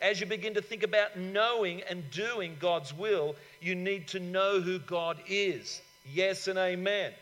As 0.00 0.20
you 0.20 0.26
begin 0.26 0.54
to 0.54 0.62
think 0.62 0.84
about 0.84 1.18
knowing 1.18 1.82
and 1.90 2.08
doing 2.12 2.56
God's 2.60 2.94
will, 2.94 3.34
you 3.60 3.74
need 3.74 4.06
to 4.08 4.20
know 4.20 4.60
who 4.60 4.78
God 4.78 5.18
is. 5.26 5.80
Yes 6.04 6.46
and 6.46 6.60
amen. 6.60 7.12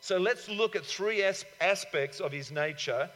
So 0.00 0.18
let's 0.18 0.48
look 0.48 0.76
at 0.76 0.84
three 0.84 1.22
as- 1.22 1.44
aspects 1.60 2.20
of 2.20 2.32
his 2.32 2.50
nature. 2.50 3.08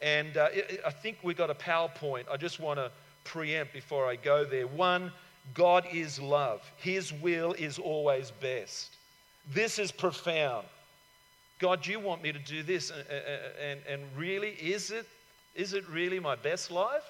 And 0.00 0.36
uh, 0.36 0.48
I 0.86 0.90
think 0.90 1.18
we've 1.22 1.36
got 1.36 1.50
a 1.50 1.54
PowerPoint. 1.54 2.24
I 2.30 2.36
just 2.36 2.60
want 2.60 2.78
to 2.78 2.90
preempt 3.24 3.72
before 3.72 4.06
I 4.06 4.16
go 4.16 4.44
there. 4.44 4.66
One, 4.66 5.12
God 5.54 5.86
is 5.92 6.20
love, 6.20 6.60
his 6.76 7.12
will 7.12 7.52
is 7.54 7.78
always 7.78 8.30
best. 8.40 8.96
This 9.52 9.78
is 9.78 9.92
profound. 9.92 10.66
God, 11.58 11.86
you 11.86 12.00
want 12.00 12.22
me 12.22 12.32
to 12.32 12.38
do 12.38 12.62
this? 12.62 12.90
And, 12.90 13.22
and, 13.62 13.80
and 13.88 14.02
really, 14.16 14.50
is 14.50 14.90
it, 14.90 15.06
is 15.54 15.72
it 15.72 15.88
really 15.88 16.20
my 16.20 16.34
best 16.34 16.70
life 16.70 17.04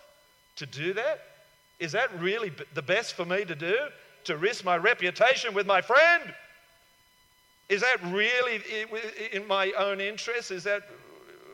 to 0.57 0.67
do 0.67 0.93
that? 0.93 1.21
Is 1.81 1.93
that 1.93 2.09
really 2.21 2.53
the 2.75 2.83
best 2.83 3.15
for 3.15 3.25
me 3.25 3.45
to 3.45 3.55
do? 3.55 3.77
To 4.25 4.37
risk 4.37 4.65
my 4.65 4.77
reputation 4.77 5.55
with 5.55 5.67
my 5.67 5.81
friend? 5.81 6.35
Is 7.69 7.81
that 7.81 7.97
really 8.13 8.63
in 9.33 9.47
my 9.47 9.73
own 9.73 10.01
interest? 10.01 10.51
Is 10.51 10.65
that, 10.65 10.83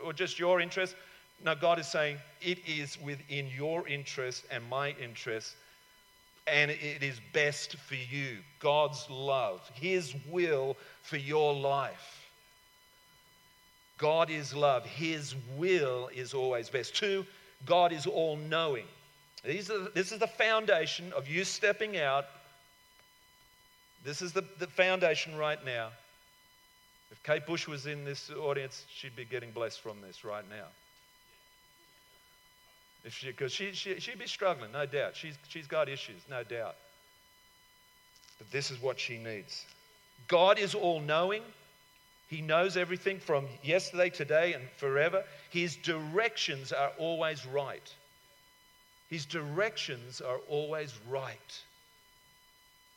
or 0.05 0.12
just 0.12 0.38
your 0.38 0.61
interest? 0.61 0.94
No, 1.44 1.55
God 1.55 1.79
is 1.79 1.88
saying 1.88 2.18
it 2.40 2.59
is 2.66 3.01
within 3.01 3.48
your 3.57 3.88
interest 3.88 4.44
and 4.51 4.62
my 4.68 4.94
interest, 5.03 5.57
and 6.46 6.70
it 6.70 7.03
is 7.03 7.20
best 7.33 7.77
for 7.77 7.94
you. 7.94 8.38
God's 8.61 9.07
love, 9.11 9.68
His 9.75 10.14
will 10.31 10.77
for 11.03 11.16
your 11.16 11.55
life. 11.55 12.18
God 13.98 14.31
is 14.31 14.55
love. 14.55 14.85
His 14.85 15.35
will 15.57 16.11
is 16.14 16.35
always 16.35 16.68
best. 16.68 16.94
Two, 16.94 17.25
God 17.64 17.92
is 17.92 18.07
all 18.07 18.37
knowing. 18.37 18.87
This 19.44 19.70
is 19.70 20.18
the 20.18 20.27
foundation 20.27 21.12
of 21.16 21.29
you 21.29 21.44
stepping 21.44 21.96
out. 21.96 22.27
This 24.05 24.20
is 24.20 24.33
the, 24.33 24.44
the 24.59 24.66
foundation 24.66 25.37
right 25.37 25.64
now. 25.64 25.90
If 27.12 27.22
Kate 27.22 27.46
Bush 27.46 27.68
was 27.68 27.87
in 27.87 28.05
this 28.05 28.31
audience, 28.31 28.85
she'd 28.94 29.14
be 29.14 29.27
getting 29.27 29.51
blessed 29.51 29.81
from 29.81 30.01
this 30.01 30.25
right 30.25 30.44
now. 30.48 30.66
If 33.05 33.14
she, 33.14 33.27
because 33.27 33.53
she, 33.53 33.72
she, 33.72 34.01
she'd 34.01 34.18
be 34.18 34.27
struggling, 34.27 34.72
no 34.72 34.87
doubt. 34.87 35.14
She's, 35.16 35.37
she's 35.48 35.66
got 35.66 35.88
issues, 35.90 36.20
no 36.31 36.42
doubt. 36.42 36.75
But 38.38 38.51
this 38.51 38.70
is 38.70 38.81
what 38.81 38.98
she 38.98 39.18
needs 39.18 39.64
God 40.29 40.59
is 40.59 40.75
all 40.75 41.01
knowing, 41.01 41.42
He 42.29 42.40
knows 42.40 42.77
everything 42.79 43.18
from 43.18 43.46
yesterday, 43.62 44.09
today, 44.09 44.55
and 44.55 44.64
forever. 44.77 45.25
His 45.51 45.77
directions 45.77 46.72
are 46.72 46.92
always 46.98 47.44
right. 47.44 47.94
His 49.11 49.27
directions 49.27 50.22
are 50.22 50.38
always 50.48 50.98
right. 51.11 51.61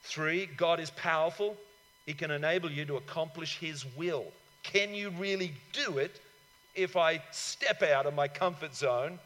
Three, 0.04 0.45
God 0.45 0.80
is 0.80 0.91
powerful. 0.91 1.58
He 2.06 2.13
can 2.13 2.32
enable 2.32 2.72
you 2.72 2.86
to 2.86 2.98
accomplish 2.98 3.58
His 3.60 3.86
will. 3.96 4.26
Can 4.63 4.94
you 4.94 5.10
really 5.12 5.54
do 5.74 5.98
it 5.98 6.20
if 6.76 6.96
I 6.96 7.22
step 7.32 7.82
out 7.84 8.06
of 8.06 8.13
my 8.13 8.28
comfort 8.28 8.76
zone? 8.76 9.20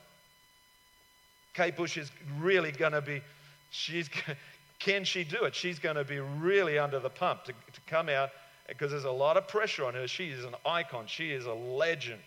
Kate 1.53 1.75
Bush 1.75 1.97
is 1.97 2.11
really 2.39 2.71
going 2.71 2.91
to 2.91 3.01
be, 3.01 3.21
she's, 3.71 4.09
can 4.79 5.03
she 5.03 5.23
do 5.23 5.43
it? 5.43 5.55
She's 5.55 5.79
going 5.79 5.95
to 5.95 6.03
be 6.03 6.19
really 6.19 6.77
under 6.77 6.99
the 6.99 7.09
pump 7.09 7.45
to, 7.45 7.51
to 7.51 7.81
come 7.87 8.07
out 8.09 8.29
because 8.67 8.91
there's 8.91 9.03
a 9.03 9.11
lot 9.11 9.35
of 9.35 9.47
pressure 9.47 9.85
on 9.85 9.93
her. 9.93 10.07
She 10.07 10.29
is 10.29 10.45
an 10.45 10.55
icon, 10.65 11.05
she 11.07 11.31
is 11.31 11.45
a 11.45 11.53
legend. 11.53 12.19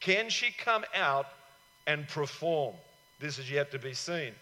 Can 0.00 0.28
she 0.28 0.50
come 0.50 0.84
out 0.94 1.26
and 1.86 2.06
perform? 2.08 2.74
This 3.20 3.38
is 3.38 3.50
yet 3.50 3.70
to 3.70 3.78
be 3.78 3.94
seen. 3.94 4.32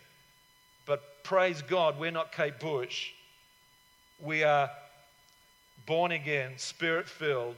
But 0.86 1.22
praise 1.22 1.60
God, 1.62 1.98
we're 1.98 2.10
not 2.10 2.32
Kate 2.32 2.58
Bush. 2.58 3.10
We 4.22 4.42
are 4.42 4.70
born 5.90 6.12
again, 6.12 6.52
spirit 6.56 7.08
filled. 7.08 7.56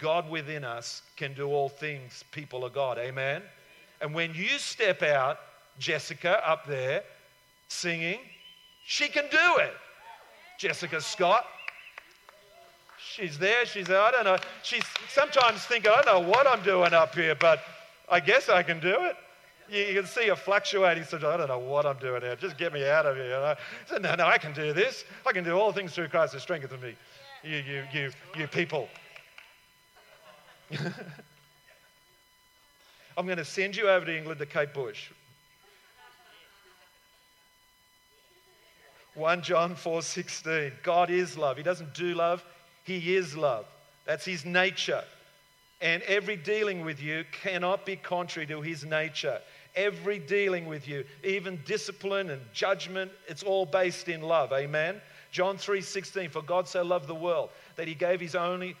God 0.00 0.28
within 0.28 0.64
us 0.64 1.02
can 1.14 1.32
do 1.34 1.46
all 1.46 1.68
things, 1.68 2.24
people 2.32 2.64
of 2.64 2.74
God. 2.74 2.98
Amen? 2.98 3.42
And 4.00 4.12
when 4.12 4.34
you 4.34 4.58
step 4.58 5.04
out, 5.04 5.38
Jessica 5.78 6.42
up 6.44 6.66
there 6.66 7.04
singing, 7.68 8.18
she 8.84 9.06
can 9.06 9.22
do 9.30 9.60
it. 9.60 9.72
Jessica 10.58 11.00
Scott. 11.00 11.44
She's 12.98 13.38
there. 13.38 13.66
She's 13.66 13.86
there. 13.86 14.00
I 14.00 14.10
don't 14.10 14.24
know. 14.24 14.38
She's 14.64 14.82
sometimes 15.08 15.60
thinking, 15.60 15.92
I 15.92 16.02
don't 16.02 16.24
know 16.24 16.28
what 16.28 16.48
I'm 16.48 16.64
doing 16.64 16.92
up 16.92 17.14
here, 17.14 17.36
but 17.36 17.60
I 18.10 18.18
guess 18.18 18.48
I 18.48 18.64
can 18.64 18.80
do 18.80 18.96
it. 19.02 19.16
You, 19.70 19.82
you 19.84 19.94
can 19.94 20.06
see 20.06 20.26
her 20.26 20.34
fluctuating. 20.34 21.04
So 21.04 21.18
I 21.18 21.36
don't 21.36 21.48
know 21.48 21.60
what 21.60 21.86
I'm 21.86 21.98
doing 21.98 22.22
here. 22.22 22.34
Just 22.34 22.58
get 22.58 22.72
me 22.72 22.84
out 22.84 23.06
of 23.06 23.14
here. 23.14 23.26
You 23.26 23.30
know? 23.30 23.54
So, 23.86 23.98
no, 23.98 24.16
no, 24.16 24.26
I 24.26 24.38
can 24.38 24.52
do 24.52 24.72
this. 24.72 25.04
I 25.24 25.32
can 25.32 25.44
do 25.44 25.52
all 25.52 25.72
things 25.72 25.94
through 25.94 26.08
Christ 26.08 26.34
who 26.34 26.40
strengthens 26.40 26.82
me. 26.82 26.96
You, 27.42 27.56
you, 27.56 27.82
you, 27.92 28.10
you 28.36 28.46
people. 28.46 28.88
I'm 33.16 33.26
going 33.26 33.38
to 33.38 33.44
send 33.44 33.76
you 33.76 33.88
over 33.88 34.06
to 34.06 34.16
England 34.16 34.38
to 34.40 34.46
Kate 34.46 34.72
Bush. 34.72 35.10
1 39.14 39.42
John 39.42 39.74
4:16. 39.74 40.72
God 40.82 41.10
is 41.10 41.36
love. 41.36 41.56
He 41.56 41.62
doesn't 41.62 41.92
do 41.94 42.14
love, 42.14 42.44
he 42.84 43.14
is 43.14 43.36
love. 43.36 43.66
That's 44.06 44.24
his 44.24 44.44
nature. 44.44 45.04
And 45.80 46.02
every 46.04 46.36
dealing 46.36 46.84
with 46.84 47.02
you 47.02 47.24
cannot 47.32 47.84
be 47.84 47.96
contrary 47.96 48.46
to 48.46 48.62
his 48.62 48.84
nature. 48.84 49.40
Every 49.74 50.18
dealing 50.18 50.66
with 50.66 50.86
you, 50.86 51.04
even 51.24 51.60
discipline 51.66 52.30
and 52.30 52.40
judgment, 52.52 53.10
it's 53.26 53.42
all 53.42 53.66
based 53.66 54.08
in 54.08 54.22
love. 54.22 54.52
Amen. 54.52 55.00
John 55.32 55.56
3:16 55.56 56.30
For 56.30 56.42
God 56.42 56.68
so 56.68 56.82
loved 56.82 57.08
the 57.08 57.14
world 57.14 57.50
that 57.76 57.88
he 57.88 57.94
gave 57.94 58.20
his 58.20 58.34
only 58.36 58.76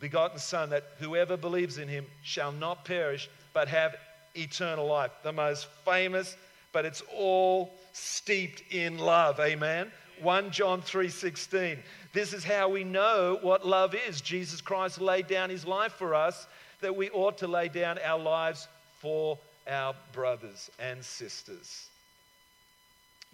begotten 0.00 0.38
son 0.38 0.70
that 0.70 0.84
whoever 0.98 1.36
believes 1.36 1.78
in 1.78 1.86
him 1.86 2.06
shall 2.22 2.50
not 2.50 2.84
perish 2.84 3.28
but 3.52 3.68
have 3.68 3.96
eternal 4.34 4.86
life. 4.86 5.12
The 5.22 5.32
most 5.32 5.68
famous, 5.84 6.36
but 6.72 6.84
it's 6.84 7.02
all 7.14 7.72
steeped 7.92 8.62
in 8.72 8.98
love. 8.98 9.38
Amen. 9.38 9.92
1 10.20 10.50
John 10.50 10.80
3:16. 10.82 11.82
This 12.12 12.32
is 12.32 12.44
how 12.44 12.68
we 12.68 12.82
know 12.82 13.38
what 13.42 13.66
love 13.66 13.94
is. 13.94 14.20
Jesus 14.20 14.60
Christ 14.60 15.00
laid 15.00 15.26
down 15.26 15.50
his 15.50 15.66
life 15.66 15.92
for 15.92 16.14
us 16.14 16.46
that 16.80 16.96
we 16.96 17.10
ought 17.10 17.38
to 17.38 17.46
lay 17.46 17.68
down 17.68 17.98
our 17.98 18.18
lives 18.18 18.68
for 19.00 19.38
our 19.66 19.94
brothers 20.12 20.70
and 20.78 21.04
sisters. 21.04 21.90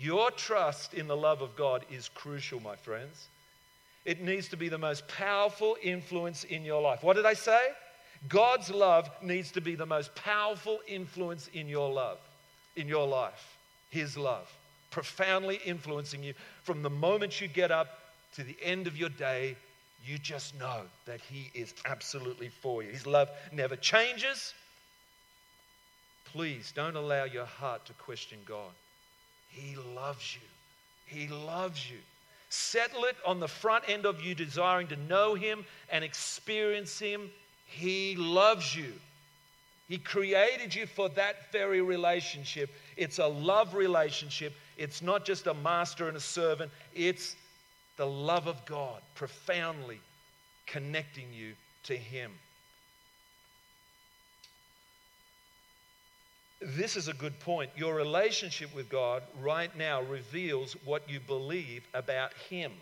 Your 0.01 0.31
trust 0.31 0.95
in 0.95 1.07
the 1.07 1.17
love 1.17 1.43
of 1.43 1.55
God 1.57 1.85
is 1.91 2.09
crucial, 2.09 2.59
my 2.59 2.75
friends. 2.75 3.29
It 4.07 4.23
needs 4.23 4.49
to 4.49 4.57
be 4.57 4.71
the 4.71 4.79
most 4.79 5.07
powerful 5.09 5.77
influence 5.83 6.45
in 6.45 6.65
your 6.65 6.81
life. 6.81 7.03
What 7.03 7.17
did 7.17 7.27
I 7.27 7.35
say? 7.35 7.69
God's 8.29 8.71
love 8.71 9.11
needs 9.23 9.53
to 9.53 9.61
be 9.61 9.75
the 9.75 9.85
most 9.85 10.15
powerful 10.15 10.81
influence 10.89 11.51
in 11.53 11.69
your 11.69 11.93
love, 11.93 12.19
in 12.77 12.89
your 12.89 13.07
life. 13.07 13.59
His 13.91 14.17
love, 14.17 14.51
profoundly 14.91 15.61
influencing 15.67 16.23
you 16.23 16.33
from 16.63 16.83
the 16.83 16.91
moment 16.91 17.39
you 17.39 17.49
get 17.49 17.71
up 17.71 17.99
to 18.37 18.43
the 18.43 18.57
end 18.63 18.87
of 18.87 18.97
your 18.97 19.11
day. 19.11 19.55
You 20.07 20.17
just 20.17 20.59
know 20.59 20.83
that 21.05 21.21
He 21.21 21.51
is 21.53 21.75
absolutely 21.85 22.49
for 22.49 22.83
you. 22.83 22.91
His 22.91 23.07
love 23.07 23.31
never 23.53 23.77
changes. 23.77 24.55
Please 26.25 26.73
don't 26.75 26.97
allow 26.97 27.25
your 27.25 27.45
heart 27.45 27.85
to 27.87 27.93
question 27.95 28.39
God. 28.47 28.73
He 29.51 29.77
loves 29.95 30.37
you. 30.37 30.47
He 31.07 31.29
loves 31.29 31.91
you. 31.91 31.99
Settle 32.49 33.05
it 33.05 33.17
on 33.27 33.41
the 33.41 33.49
front 33.49 33.85
end 33.89 34.07
of 34.07 34.21
you 34.21 34.35
desiring 34.35 34.89
to 34.89 34.97
know 34.97 35.35
Him 35.35 35.65
and 35.91 36.03
experience 36.05 36.99
Him. 36.99 37.31
He 37.67 38.17
loves 38.17 38.75
you. 38.75 38.93
He 39.89 39.99
created 39.99 40.75
you 40.75 40.87
for 40.87 41.09
that 41.11 41.51
very 41.53 41.83
relationship. 41.83 42.71
It's 42.97 43.19
a 43.19 43.27
love 43.27 43.75
relationship. 43.75 44.55
It's 44.77 45.03
not 45.03 45.25
just 45.25 45.47
a 45.47 45.55
master 45.55 46.09
and 46.09 46.17
a 46.17 46.21
servant, 46.21 46.71
it's 46.95 47.37
the 47.97 48.07
love 48.07 48.47
of 48.47 48.65
God 48.67 49.03
profoundly 49.15 50.01
connecting 50.67 51.27
you 51.33 51.53
to 51.85 51.97
Him. 51.97 52.33
This 56.61 56.96
is 56.96 57.09
a 57.09 57.14
good 57.14 57.38
point. 57.40 57.70
Your 57.75 57.94
relationship 57.94 58.75
with 58.75 58.90
God 58.90 59.23
right 59.40 59.75
now 59.77 60.03
reveals 60.03 60.75
what 60.85 61.09
you 61.09 61.18
believe 61.18 61.87
about 61.94 62.35
Him. 62.35 62.73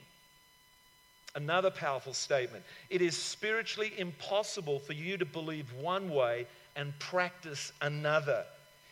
Another 1.36 1.70
powerful 1.70 2.12
statement. 2.12 2.64
It 2.90 3.02
is 3.02 3.16
spiritually 3.16 3.92
impossible 3.96 4.80
for 4.80 4.94
you 4.94 5.16
to 5.16 5.24
believe 5.24 5.72
one 5.74 6.10
way 6.10 6.46
and 6.74 6.98
practice 6.98 7.72
another. 7.80 8.44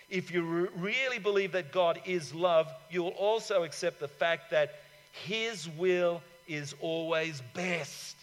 If 0.08 0.30
you 0.30 0.42
re- 0.42 0.68
really 0.76 1.18
believe 1.18 1.50
that 1.52 1.72
God 1.72 2.00
is 2.04 2.32
love, 2.32 2.70
you 2.88 3.02
will 3.02 3.10
also 3.10 3.64
accept 3.64 3.98
the 3.98 4.06
fact 4.06 4.52
that 4.52 4.76
His 5.10 5.68
will 5.68 6.22
is 6.46 6.76
always 6.80 7.42
best. 7.54 8.16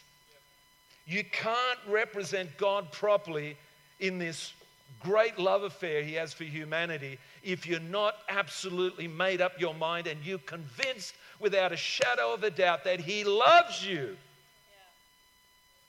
You 1.06 1.26
can't 1.26 1.80
represent 1.90 2.58
God 2.58 2.90
properly 2.94 3.58
in 4.00 4.18
this 4.18 4.54
great 5.00 5.38
love 5.38 5.64
affair 5.64 6.04
he 6.04 6.14
has 6.14 6.34
for 6.34 6.44
humanity 6.44 7.18
if 7.44 7.68
you're 7.68 7.80
not 7.80 8.16
absolutely 8.30 9.08
made 9.08 9.42
up 9.42 9.60
your 9.60 9.74
mind 9.74 10.08
and 10.08 10.24
you're 10.26 10.38
convinced 10.40 11.14
without 11.40 11.72
a 11.72 11.78
shadow 11.78 12.34
of 12.34 12.44
a 12.44 12.50
doubt 12.50 12.84
that 12.84 13.00
he 13.00 13.24
loves 13.24 13.86
you. 13.86 14.02
Yeah. 14.02 14.90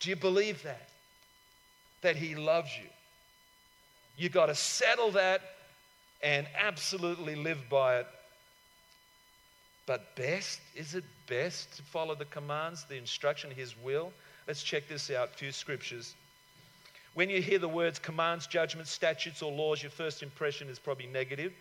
Do 0.00 0.10
you 0.10 0.16
believe 0.16 0.62
that? 0.64 0.88
That 2.02 2.16
he 2.16 2.34
loves 2.34 2.70
you. 2.76 2.88
You've 4.16 4.32
got 4.32 4.46
to 4.46 4.54
settle 4.54 5.10
that 5.12 5.40
and 6.22 6.46
absolutely 6.56 7.34
live 7.34 7.58
by 7.68 7.98
it. 7.98 8.06
But 9.86 10.16
best, 10.16 10.60
is 10.74 10.94
it 10.94 11.04
best 11.28 11.76
to 11.76 11.82
follow 11.82 12.14
the 12.14 12.24
commands, 12.26 12.84
the 12.84 12.96
instruction, 12.96 13.50
his 13.50 13.74
will? 13.82 14.12
Let's 14.46 14.62
check 14.62 14.88
this 14.88 15.10
out. 15.10 15.30
A 15.34 15.36
few 15.36 15.52
scriptures. 15.52 16.14
When 17.14 17.30
you 17.30 17.40
hear 17.40 17.60
the 17.60 17.68
words 17.68 18.00
commands, 18.00 18.48
judgments, 18.48 18.90
statutes, 18.90 19.40
or 19.40 19.52
laws, 19.52 19.82
your 19.82 19.90
first 19.90 20.22
impression 20.22 20.68
is 20.68 20.80
probably 20.80 21.06
negative. 21.06 21.52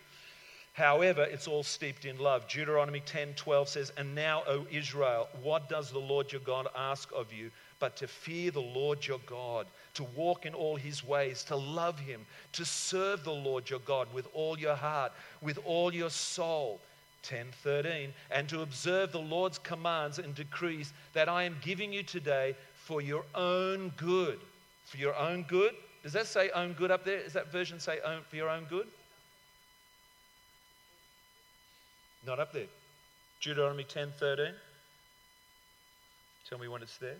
However, 0.72 1.22
it's 1.22 1.46
all 1.46 1.62
steeped 1.62 2.04
in 2.04 2.18
love. 2.18 2.48
Deuteronomy 2.48 2.98
10 2.98 3.34
12 3.34 3.68
says, 3.68 3.92
And 3.96 4.16
now, 4.16 4.42
O 4.48 4.66
Israel, 4.68 5.28
what 5.40 5.68
does 5.68 5.92
the 5.92 6.00
Lord 6.00 6.32
your 6.32 6.40
God 6.40 6.66
ask 6.74 7.08
of 7.14 7.32
you 7.32 7.52
but 7.78 7.94
to 7.96 8.08
fear 8.08 8.50
the 8.50 8.60
Lord 8.60 9.06
your 9.06 9.20
God, 9.26 9.68
to 9.94 10.02
walk 10.02 10.44
in 10.44 10.54
all 10.54 10.74
his 10.74 11.04
ways, 11.04 11.44
to 11.44 11.54
love 11.54 12.00
him, 12.00 12.26
to 12.52 12.64
serve 12.64 13.22
the 13.22 13.32
Lord 13.32 13.70
your 13.70 13.78
God 13.80 14.12
with 14.12 14.26
all 14.32 14.58
your 14.58 14.74
heart, 14.74 15.12
with 15.40 15.58
all 15.64 15.94
your 15.94 16.10
soul? 16.10 16.80
10 17.22 17.46
13, 17.62 18.12
and 18.32 18.48
to 18.48 18.62
observe 18.62 19.12
the 19.12 19.20
Lord's 19.20 19.58
commands 19.58 20.18
and 20.18 20.34
decrees 20.34 20.92
that 21.12 21.28
I 21.28 21.44
am 21.44 21.56
giving 21.62 21.92
you 21.92 22.02
today 22.02 22.56
for 22.74 23.00
your 23.00 23.24
own 23.34 23.92
good 23.96 24.40
for 24.84 24.98
your 24.98 25.14
own 25.16 25.44
good. 25.48 25.74
Does 26.02 26.12
that 26.12 26.26
say 26.26 26.50
own 26.50 26.74
good 26.74 26.90
up 26.90 27.04
there? 27.04 27.22
Does 27.22 27.32
that 27.32 27.50
version 27.50 27.80
say 27.80 27.98
own, 28.04 28.20
for 28.28 28.36
your 28.36 28.48
own 28.48 28.64
good? 28.68 28.86
Not 32.26 32.38
up 32.38 32.52
there. 32.52 32.66
Deuteronomy 33.40 33.84
10 33.84 34.12
13. 34.18 34.46
Tell 36.48 36.58
me 36.58 36.68
when 36.68 36.82
it's 36.82 36.98
there. 36.98 37.16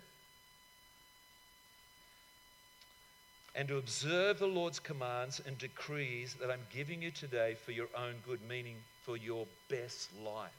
And 3.56 3.68
to 3.68 3.76
observe 3.76 4.38
the 4.38 4.46
Lord's 4.46 4.80
commands 4.80 5.40
and 5.46 5.56
decrees 5.58 6.34
that 6.40 6.50
I'm 6.50 6.66
giving 6.72 7.00
you 7.00 7.10
today 7.10 7.54
for 7.64 7.70
your 7.70 7.86
own 7.96 8.14
good, 8.26 8.40
meaning 8.48 8.74
for 9.04 9.16
your 9.16 9.46
best 9.68 10.10
life. 10.24 10.50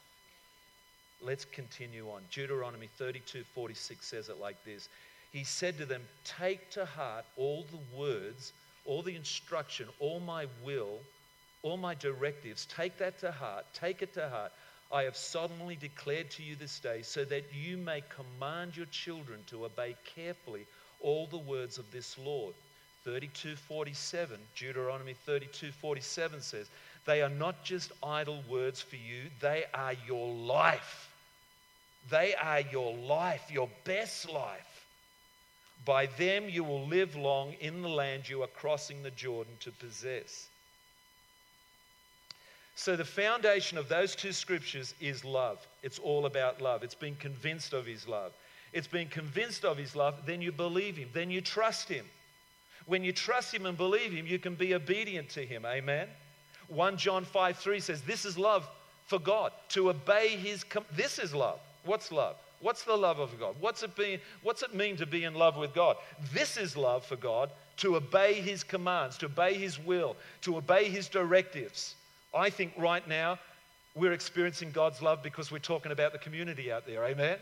Let's 1.22 1.46
continue 1.46 2.08
on. 2.10 2.22
Deuteronomy 2.32 2.88
32 2.98 3.44
46 3.54 4.06
says 4.06 4.30
it 4.30 4.40
like 4.40 4.64
this 4.64 4.90
he 5.36 5.44
said 5.44 5.78
to 5.78 5.86
them, 5.86 6.02
Take 6.24 6.70
to 6.72 6.86
heart 6.86 7.26
all 7.36 7.66
the 7.70 7.98
words, 7.98 8.54
all 8.86 9.02
the 9.02 9.18
instruction, 9.18 9.86
all 10.00 10.22
my 10.22 10.48
will, 10.64 11.00
all 11.62 11.76
my 11.76 11.94
directives. 11.94 12.66
Take 12.68 12.98
that 13.00 13.20
to 13.20 13.34
heart. 13.34 13.66
Take 13.74 14.02
it 14.02 14.14
to 14.14 14.30
heart. 14.30 14.54
I 14.94 15.04
have 15.04 15.18
solemnly 15.18 15.76
declared 15.76 16.32
to 16.32 16.44
you 16.44 16.56
this 16.56 16.80
day, 16.80 17.02
so 17.02 17.26
that 17.26 17.54
you 17.54 17.76
may 17.76 18.02
command 18.08 18.78
your 18.78 18.86
children 18.86 19.44
to 19.48 19.66
obey 19.66 19.98
carefully 20.06 20.66
all 21.02 21.28
the 21.28 21.38
words 21.38 21.78
of 21.78 21.92
this 21.92 22.18
law. 22.18 22.52
32:47, 23.04 24.40
Deuteronomy 24.56 25.16
32:47 25.26 26.42
says, 26.42 26.70
"They 27.04 27.22
are 27.22 27.30
not 27.30 27.62
just 27.66 27.92
idle 28.02 28.42
words 28.44 28.82
for 28.82 28.96
you, 28.96 29.30
they 29.42 29.66
are 29.74 29.98
your 30.08 30.34
life. 30.34 31.10
They 32.10 32.36
are 32.36 32.62
your 32.62 32.96
life, 32.96 33.52
your 33.52 33.70
best 33.84 34.30
life. 34.30 34.75
By 35.86 36.08
them 36.08 36.50
you 36.50 36.64
will 36.64 36.86
live 36.88 37.16
long 37.16 37.54
in 37.62 37.82
the 37.82 37.90
land 37.90 38.28
you 38.28 38.42
are 38.42 38.48
crossing 38.48 39.04
the 39.04 39.12
Jordan 39.12 39.56
to 39.62 39.72
possess." 39.72 40.48
So, 42.78 42.98
the 42.98 43.06
foundation 43.06 43.78
of 43.78 43.88
those 43.88 44.16
two 44.16 44.34
scriptures 44.34 44.94
is 45.00 45.24
love. 45.24 45.66
It's 45.82 46.00
all 46.00 46.26
about 46.26 46.62
love. 46.62 46.84
It's 46.84 46.96
being 46.96 47.16
convinced 47.16 47.72
of 47.72 47.86
his 47.86 48.06
love. 48.06 48.34
It's 48.74 48.88
being 48.88 49.08
convinced 49.08 49.64
of 49.64 49.78
his 49.78 49.96
love, 49.96 50.26
then 50.26 50.42
you 50.42 50.52
believe 50.52 50.98
him, 50.98 51.10
then 51.14 51.32
you 51.32 51.40
trust 51.40 51.88
him. 51.88 52.06
When 52.86 53.06
you 53.06 53.14
trust 53.14 53.54
him 53.54 53.66
and 53.66 53.78
believe 53.78 54.12
him, 54.12 54.28
you 54.28 54.38
can 54.38 54.56
be 54.56 54.74
obedient 54.74 55.30
to 55.30 55.46
him. 55.46 55.66
Amen. 55.66 56.10
1 56.68 56.98
John 56.98 57.24
5 57.24 57.58
3 57.58 57.80
says, 57.80 58.02
This 58.02 58.26
is 58.26 58.38
love 58.38 58.68
for 59.06 59.18
God, 59.18 59.54
to 59.70 59.90
obey 59.90 60.36
his. 60.36 60.66
Com- 60.66 60.86
this 60.92 61.20
is 61.20 61.34
love. 61.34 61.60
What's 61.86 62.12
love? 62.12 62.36
What's 62.62 62.84
the 62.84 62.96
love 62.96 63.20
of 63.20 63.40
God? 63.40 63.56
What's 63.60 63.84
it, 63.84 63.96
be, 63.96 64.20
what's 64.44 64.64
it 64.64 64.74
mean 64.74 64.98
to 64.98 65.06
be 65.06 65.24
in 65.24 65.36
love 65.36 65.58
with 65.58 65.74
God? 65.74 65.98
This 66.34 66.58
is 66.58 66.76
love 66.76 67.06
for 67.06 67.16
God, 67.16 67.52
to 67.78 67.96
obey 67.96 68.36
his 68.36 68.64
commands, 68.64 69.18
to 69.20 69.26
obey 69.26 69.54
his 69.54 69.80
will, 69.80 70.16
to 70.42 70.58
obey 70.58 70.90
his 70.90 71.08
directives. 71.08 71.96
I 72.34 72.50
think 72.50 72.74
right 72.78 73.08
now 73.08 73.40
we're 73.96 74.14
experiencing 74.14 74.72
God's 74.72 75.02
love 75.02 75.24
because 75.24 75.52
we're 75.52 75.60
talking 75.60 75.92
about 75.92 76.12
the 76.12 76.20
community 76.20 76.72
out 76.72 76.86
there. 76.86 77.04
Amen? 77.06 77.38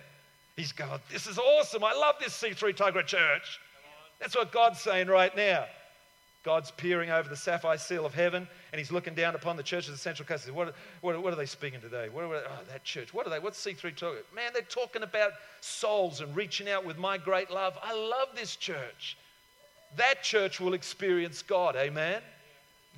He's 0.56 0.72
going, 0.72 1.00
This 1.12 1.28
is 1.28 1.38
awesome. 1.38 1.84
I 1.84 1.94
love 1.94 2.16
this 2.20 2.40
C3 2.40 2.76
Tuggerah 2.76 3.06
Church. 3.06 3.60
That's 4.20 4.36
what 4.36 4.52
God's 4.52 4.80
saying 4.80 5.08
right 5.08 5.36
now. 5.36 5.66
God's 6.44 6.72
peering 6.72 7.10
over 7.10 7.30
the 7.30 7.38
sapphire 7.38 7.78
seal 7.78 8.06
of 8.06 8.14
heaven 8.14 8.48
and 8.72 8.80
he's 8.80 8.92
looking 8.92 9.16
down 9.16 9.34
upon 9.34 9.56
the 9.56 9.64
churches 9.64 9.90
of 9.90 9.96
the 9.96 10.00
Central 10.00 10.28
Coast. 10.28 10.52
What, 10.52 10.76
what, 11.00 11.22
what 11.24 11.32
are 11.32 11.38
they 11.38 11.46
speaking 11.46 11.80
today? 11.80 12.10
What, 12.10 12.28
what, 12.28 12.44
oh, 12.46 12.64
that 12.70 12.84
church. 12.84 13.14
What 13.14 13.26
are 13.26 13.30
they? 13.30 13.40
What's 13.40 13.66
C3 13.66 13.96
talking? 13.96 14.24
Man, 14.36 14.52
they're 14.54 14.62
talking 14.64 15.04
about 15.04 15.32
souls 15.62 16.20
and 16.20 16.36
reaching 16.36 16.70
out 16.70 16.86
with 16.86 16.98
my 16.98 17.18
great 17.18 17.50
love. 17.50 17.78
I 17.82 17.94
love 17.94 18.28
this 18.36 18.58
church. 18.58 19.18
That 19.96 20.22
church 20.22 20.60
will 20.60 20.74
experience 20.74 21.42
God. 21.42 21.78
Amen? 21.78 22.22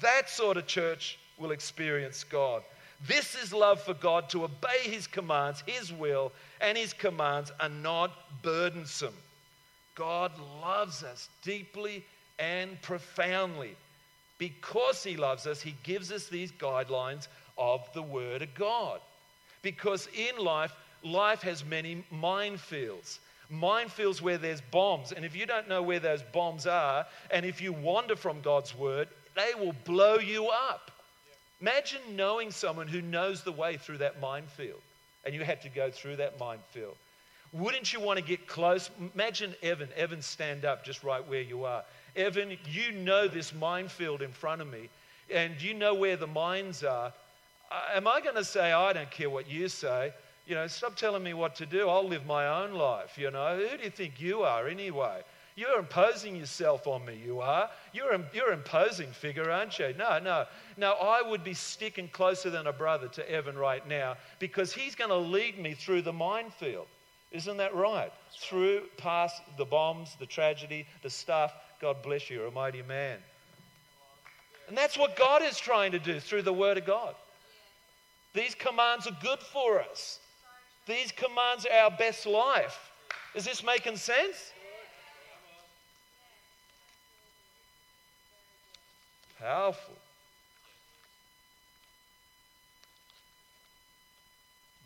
That 0.01 0.29
sort 0.29 0.57
of 0.57 0.65
church 0.65 1.19
will 1.37 1.51
experience 1.51 2.23
God. 2.23 2.63
This 3.07 3.35
is 3.35 3.53
love 3.53 3.81
for 3.81 3.93
God 3.93 4.29
to 4.29 4.45
obey 4.45 4.79
His 4.83 5.05
commands, 5.05 5.63
His 5.67 5.93
will, 5.93 6.31
and 6.61 6.77
His 6.77 6.93
commands 6.93 7.51
are 7.59 7.69
not 7.69 8.11
burdensome. 8.41 9.13
God 9.93 10.31
loves 10.61 11.03
us 11.03 11.29
deeply 11.41 12.03
and 12.39 12.81
profoundly. 12.81 13.75
Because 14.37 15.03
He 15.03 15.15
loves 15.17 15.47
us, 15.47 15.61
He 15.61 15.75
gives 15.83 16.11
us 16.11 16.27
these 16.27 16.51
guidelines 16.51 17.27
of 17.57 17.87
the 17.93 18.01
Word 18.01 18.41
of 18.41 18.53
God. 18.55 18.99
Because 19.61 20.07
in 20.13 20.43
life, 20.43 20.75
life 21.03 21.41
has 21.41 21.63
many 21.65 22.03
minefields. 22.13 23.19
Minefields 23.51 24.21
where 24.21 24.37
there's 24.37 24.61
bombs. 24.61 25.11
And 25.11 25.23
if 25.23 25.35
you 25.35 25.45
don't 25.45 25.69
know 25.69 25.81
where 25.81 25.99
those 25.99 26.23
bombs 26.33 26.67
are, 26.67 27.05
and 27.31 27.45
if 27.45 27.61
you 27.61 27.73
wander 27.73 28.15
from 28.15 28.41
God's 28.41 28.75
Word, 28.75 29.07
they 29.35 29.53
will 29.57 29.75
blow 29.85 30.15
you 30.15 30.47
up. 30.47 30.91
Imagine 31.61 32.01
knowing 32.15 32.51
someone 32.51 32.87
who 32.87 33.01
knows 33.01 33.43
the 33.43 33.51
way 33.51 33.77
through 33.77 33.99
that 33.99 34.19
minefield 34.19 34.81
and 35.25 35.33
you 35.33 35.43
had 35.43 35.61
to 35.61 35.69
go 35.69 35.89
through 35.89 36.17
that 36.17 36.39
minefield. 36.39 36.95
Wouldn't 37.51 37.93
you 37.93 37.99
want 37.99 38.19
to 38.19 38.25
get 38.25 38.47
close? 38.47 38.89
Imagine 39.13 39.55
Evan. 39.63 39.89
Evan, 39.95 40.21
stand 40.21 40.65
up 40.65 40.85
just 40.85 41.03
right 41.03 41.25
where 41.27 41.41
you 41.41 41.65
are. 41.65 41.83
Evan, 42.15 42.57
you 42.69 42.91
know 42.91 43.27
this 43.27 43.53
minefield 43.53 44.21
in 44.21 44.31
front 44.31 44.61
of 44.61 44.71
me 44.71 44.89
and 45.33 45.61
you 45.61 45.73
know 45.73 45.93
where 45.93 46.17
the 46.17 46.27
mines 46.27 46.83
are. 46.83 47.11
Am 47.93 48.07
I 48.07 48.21
going 48.21 48.35
to 48.35 48.43
say, 48.43 48.71
I 48.71 48.93
don't 48.93 49.09
care 49.11 49.29
what 49.29 49.49
you 49.49 49.67
say? 49.67 50.13
You 50.45 50.55
know, 50.55 50.67
stop 50.67 50.95
telling 50.95 51.23
me 51.23 51.33
what 51.33 51.55
to 51.55 51.65
do. 51.65 51.89
I'll 51.89 52.07
live 52.07 52.25
my 52.25 52.47
own 52.47 52.73
life. 52.73 53.17
You 53.17 53.31
know, 53.31 53.57
who 53.57 53.77
do 53.77 53.83
you 53.83 53.89
think 53.89 54.21
you 54.21 54.43
are 54.43 54.67
anyway? 54.67 55.23
You're 55.55 55.79
imposing 55.79 56.35
yourself 56.35 56.85
on 56.85 57.05
me, 57.05 57.17
you 57.25 57.39
are. 57.39 57.69
You're, 57.93 58.19
you're 58.33 58.51
imposing 58.51 59.11
figure, 59.11 59.49
aren't 59.49 59.79
you? 59.79 59.95
No, 59.97 60.19
no. 60.19 60.45
No, 60.75 60.93
I 60.93 61.21
would 61.21 61.45
be 61.45 61.53
sticking 61.53 62.09
closer 62.09 62.49
than 62.49 62.67
a 62.67 62.73
brother 62.73 63.07
to 63.07 63.31
Evan 63.31 63.57
right 63.57 63.87
now 63.87 64.17
because 64.39 64.73
he's 64.73 64.95
going 64.95 65.09
to 65.09 65.17
lead 65.17 65.57
me 65.57 65.73
through 65.73 66.01
the 66.01 66.13
minefield. 66.13 66.87
Isn't 67.31 67.57
that 67.57 67.73
right? 67.73 68.11
Through 68.37 68.83
past 68.97 69.41
the 69.57 69.65
bombs, 69.65 70.15
the 70.19 70.25
tragedy, 70.25 70.85
the 71.01 71.09
stuff. 71.09 71.53
God 71.81 72.01
bless 72.01 72.29
you, 72.29 72.37
you're 72.37 72.47
a 72.47 72.51
mighty 72.51 72.81
man. 72.81 73.17
And 74.67 74.77
that's 74.77 74.97
what 74.97 75.15
God 75.15 75.43
is 75.43 75.57
trying 75.59 75.91
to 75.91 75.99
do 75.99 76.19
through 76.19 76.41
the 76.41 76.53
Word 76.53 76.77
of 76.77 76.85
God. 76.85 77.15
These 78.33 78.55
commands 78.55 79.07
are 79.07 79.17
good 79.21 79.39
for 79.39 79.81
us. 79.81 80.19
These 80.87 81.11
commands 81.11 81.65
are 81.65 81.85
our 81.85 81.91
best 81.91 82.25
life. 82.25 82.91
Is 83.33 83.45
this 83.45 83.63
making 83.63 83.97
sense? 83.97 84.51
Powerful. 89.39 89.95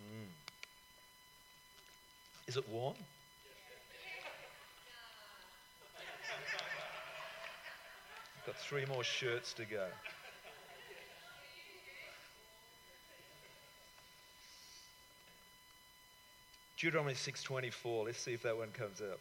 Mm. 0.01 0.27
Is 2.47 2.57
it 2.57 2.67
warm? 2.69 2.95
Got 8.49 8.57
three 8.57 8.85
more 8.85 9.03
shirts 9.03 9.53
to 9.53 9.63
go. 9.63 9.85
Deuteronomy 16.79 17.13
6:24. 17.13 18.05
Let's 18.05 18.17
see 18.17 18.33
if 18.33 18.41
that 18.41 18.57
one 18.57 18.71
comes 18.71 19.01
up. 19.01 19.19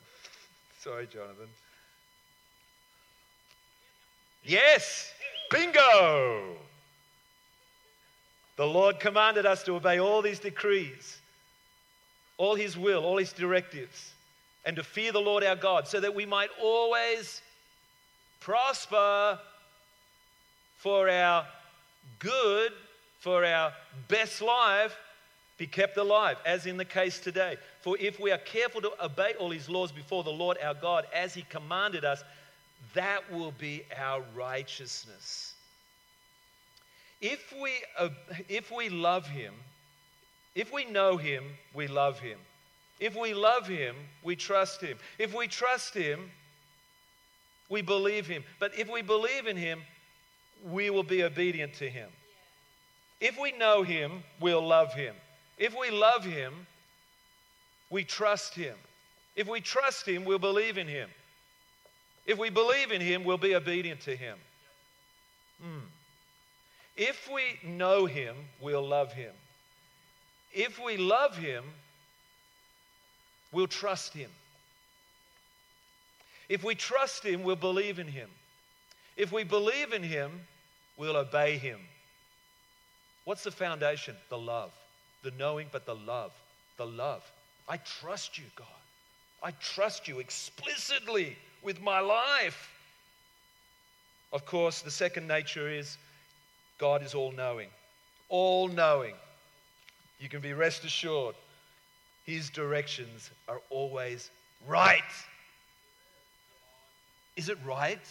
Sorry, 0.81 1.07
Jonathan. 1.07 1.51
Yes, 4.45 5.12
bingo. 5.51 6.57
The 8.57 8.67
Lord 8.67 8.99
commanded 8.99 9.45
us 9.45 9.62
to 9.64 9.75
obey 9.75 10.01
all 10.01 10.23
these 10.23 10.38
decrees, 10.38 11.19
all 12.38 12.55
His 12.55 12.79
will, 12.79 13.05
all 13.05 13.19
His 13.19 13.35
directives, 13.35 14.12
and 14.64 14.75
to 14.77 14.83
fear 14.83 15.12
the 15.12 15.21
Lord 15.21 15.45
our 15.45 15.55
God, 15.55 15.87
so 15.87 16.01
that 16.01 16.14
we 16.14 16.25
might 16.25 16.49
always 16.59 17.43
prosper 18.40 19.38
for 20.77 21.09
our 21.09 21.46
good, 22.18 22.72
for 23.20 23.44
our 23.44 23.72
best 24.09 24.40
life, 24.40 24.96
be 25.57 25.66
kept 25.66 25.96
alive, 25.96 26.37
as 26.46 26.66
in 26.66 26.77
the 26.77 26.85
case 26.85 27.18
today. 27.18 27.57
For 27.81 27.96
if 27.98 28.20
we 28.20 28.31
are 28.31 28.38
careful 28.38 28.81
to 28.83 28.92
obey 29.05 29.35
all 29.38 29.51
His 29.51 29.68
laws 29.68 29.90
before 29.90 30.22
the 30.22 30.31
Lord 30.31 30.57
our 30.62 30.74
God, 30.74 31.07
as 31.12 31.35
He 31.35 31.42
commanded 31.42 32.05
us, 32.05 32.22
that 32.94 33.31
will 33.33 33.53
be 33.53 33.83
our 33.96 34.22
righteousness. 34.35 35.55
If 37.20 37.53
we, 37.61 37.72
uh, 37.98 38.11
if 38.48 38.70
we 38.70 38.88
love 38.88 39.27
him, 39.27 39.55
if 40.55 40.72
we 40.72 40.85
know 40.85 41.16
him, 41.16 41.44
we 41.74 41.88
love 41.88 42.20
him. 42.20 42.38
If 43.01 43.16
we 43.16 43.35
love 43.35 43.66
him, 43.66 43.96
we 44.22 44.37
trust 44.37 44.81
him. 44.81 44.98
If 45.18 45.35
we 45.35 45.48
trust 45.48 45.94
him, 45.94 46.31
we 47.68 47.83
believe 47.83 48.26
him. 48.26 48.44
But 48.59 48.78
if 48.78 48.90
we 48.90 49.02
believe 49.02 49.46
in 49.46 49.57
him, 49.57 49.83
we 50.64 50.90
will 50.90 51.02
be 51.02 51.22
obedient 51.22 51.74
to 51.74 51.88
him. 51.88 52.09
If 53.20 53.38
we 53.40 53.52
know 53.52 53.83
him, 53.83 54.22
we'll 54.40 54.66
love 54.66 54.92
him. 54.92 55.14
If 55.59 55.78
we 55.78 55.90
love 55.90 56.24
him, 56.24 56.66
we 57.90 58.04
trust 58.04 58.54
him. 58.54 58.74
If 59.35 59.48
we 59.48 59.61
trust 59.61 60.07
him, 60.07 60.24
we'll 60.24 60.38
believe 60.38 60.78
in 60.78 60.87
him. 60.87 61.09
If 62.26 62.38
we 62.38 62.50
believe 62.50 62.92
in 62.92 63.00
him, 63.00 63.24
we'll 63.24 63.38
be 63.38 63.54
obedient 63.54 64.00
to 64.02 64.14
him. 64.14 64.37
Mm. 65.64 65.81
If 66.96 67.28
we 67.33 67.59
know 67.68 68.07
him, 68.07 68.37
we'll 68.61 68.87
love 68.87 69.12
him. 69.12 69.33
If 70.52 70.83
we 70.85 70.96
love 70.96 71.37
him, 71.37 71.64
we'll 73.52 73.66
trust 73.66 74.12
him. 74.12 74.31
If 76.48 76.64
we 76.64 76.74
trust 76.74 77.24
him, 77.24 77.42
we'll 77.42 77.56
believe 77.56 77.98
in 77.98 78.06
him. 78.06 78.28
If 79.16 79.32
we 79.32 79.44
believe 79.44 79.92
in 79.92 80.02
him, 80.02 80.30
we'll 80.96 81.16
obey 81.16 81.58
him. 81.58 81.78
What's 83.24 83.44
the 83.44 83.50
foundation? 83.50 84.16
The 84.30 84.38
love. 84.38 84.70
The 85.22 85.32
knowing, 85.32 85.66
but 85.70 85.84
the 85.84 85.94
love. 85.94 86.32
The 86.76 86.87
love. 86.87 87.22
I 87.68 87.76
trust 87.76 88.38
you, 88.38 88.44
God. 88.56 88.66
I 89.42 89.50
trust 89.61 90.08
you 90.08 90.20
explicitly 90.20 91.37
with 91.62 91.80
my 91.82 92.00
life. 92.00 92.70
Of 94.32 94.46
course, 94.46 94.80
the 94.80 94.90
second 94.90 95.28
nature 95.28 95.68
is 95.68 95.98
God 96.78 97.02
is 97.02 97.14
all 97.14 97.32
knowing. 97.32 97.68
All 98.28 98.68
knowing. 98.68 99.14
You 100.20 100.28
can 100.28 100.40
be 100.40 100.52
rest 100.52 100.84
assured, 100.84 101.34
His 102.24 102.50
directions 102.50 103.30
are 103.48 103.61
always 103.70 104.30
right. 104.66 105.02
Is 107.38 107.48
it 107.48 107.59
right 107.64 108.05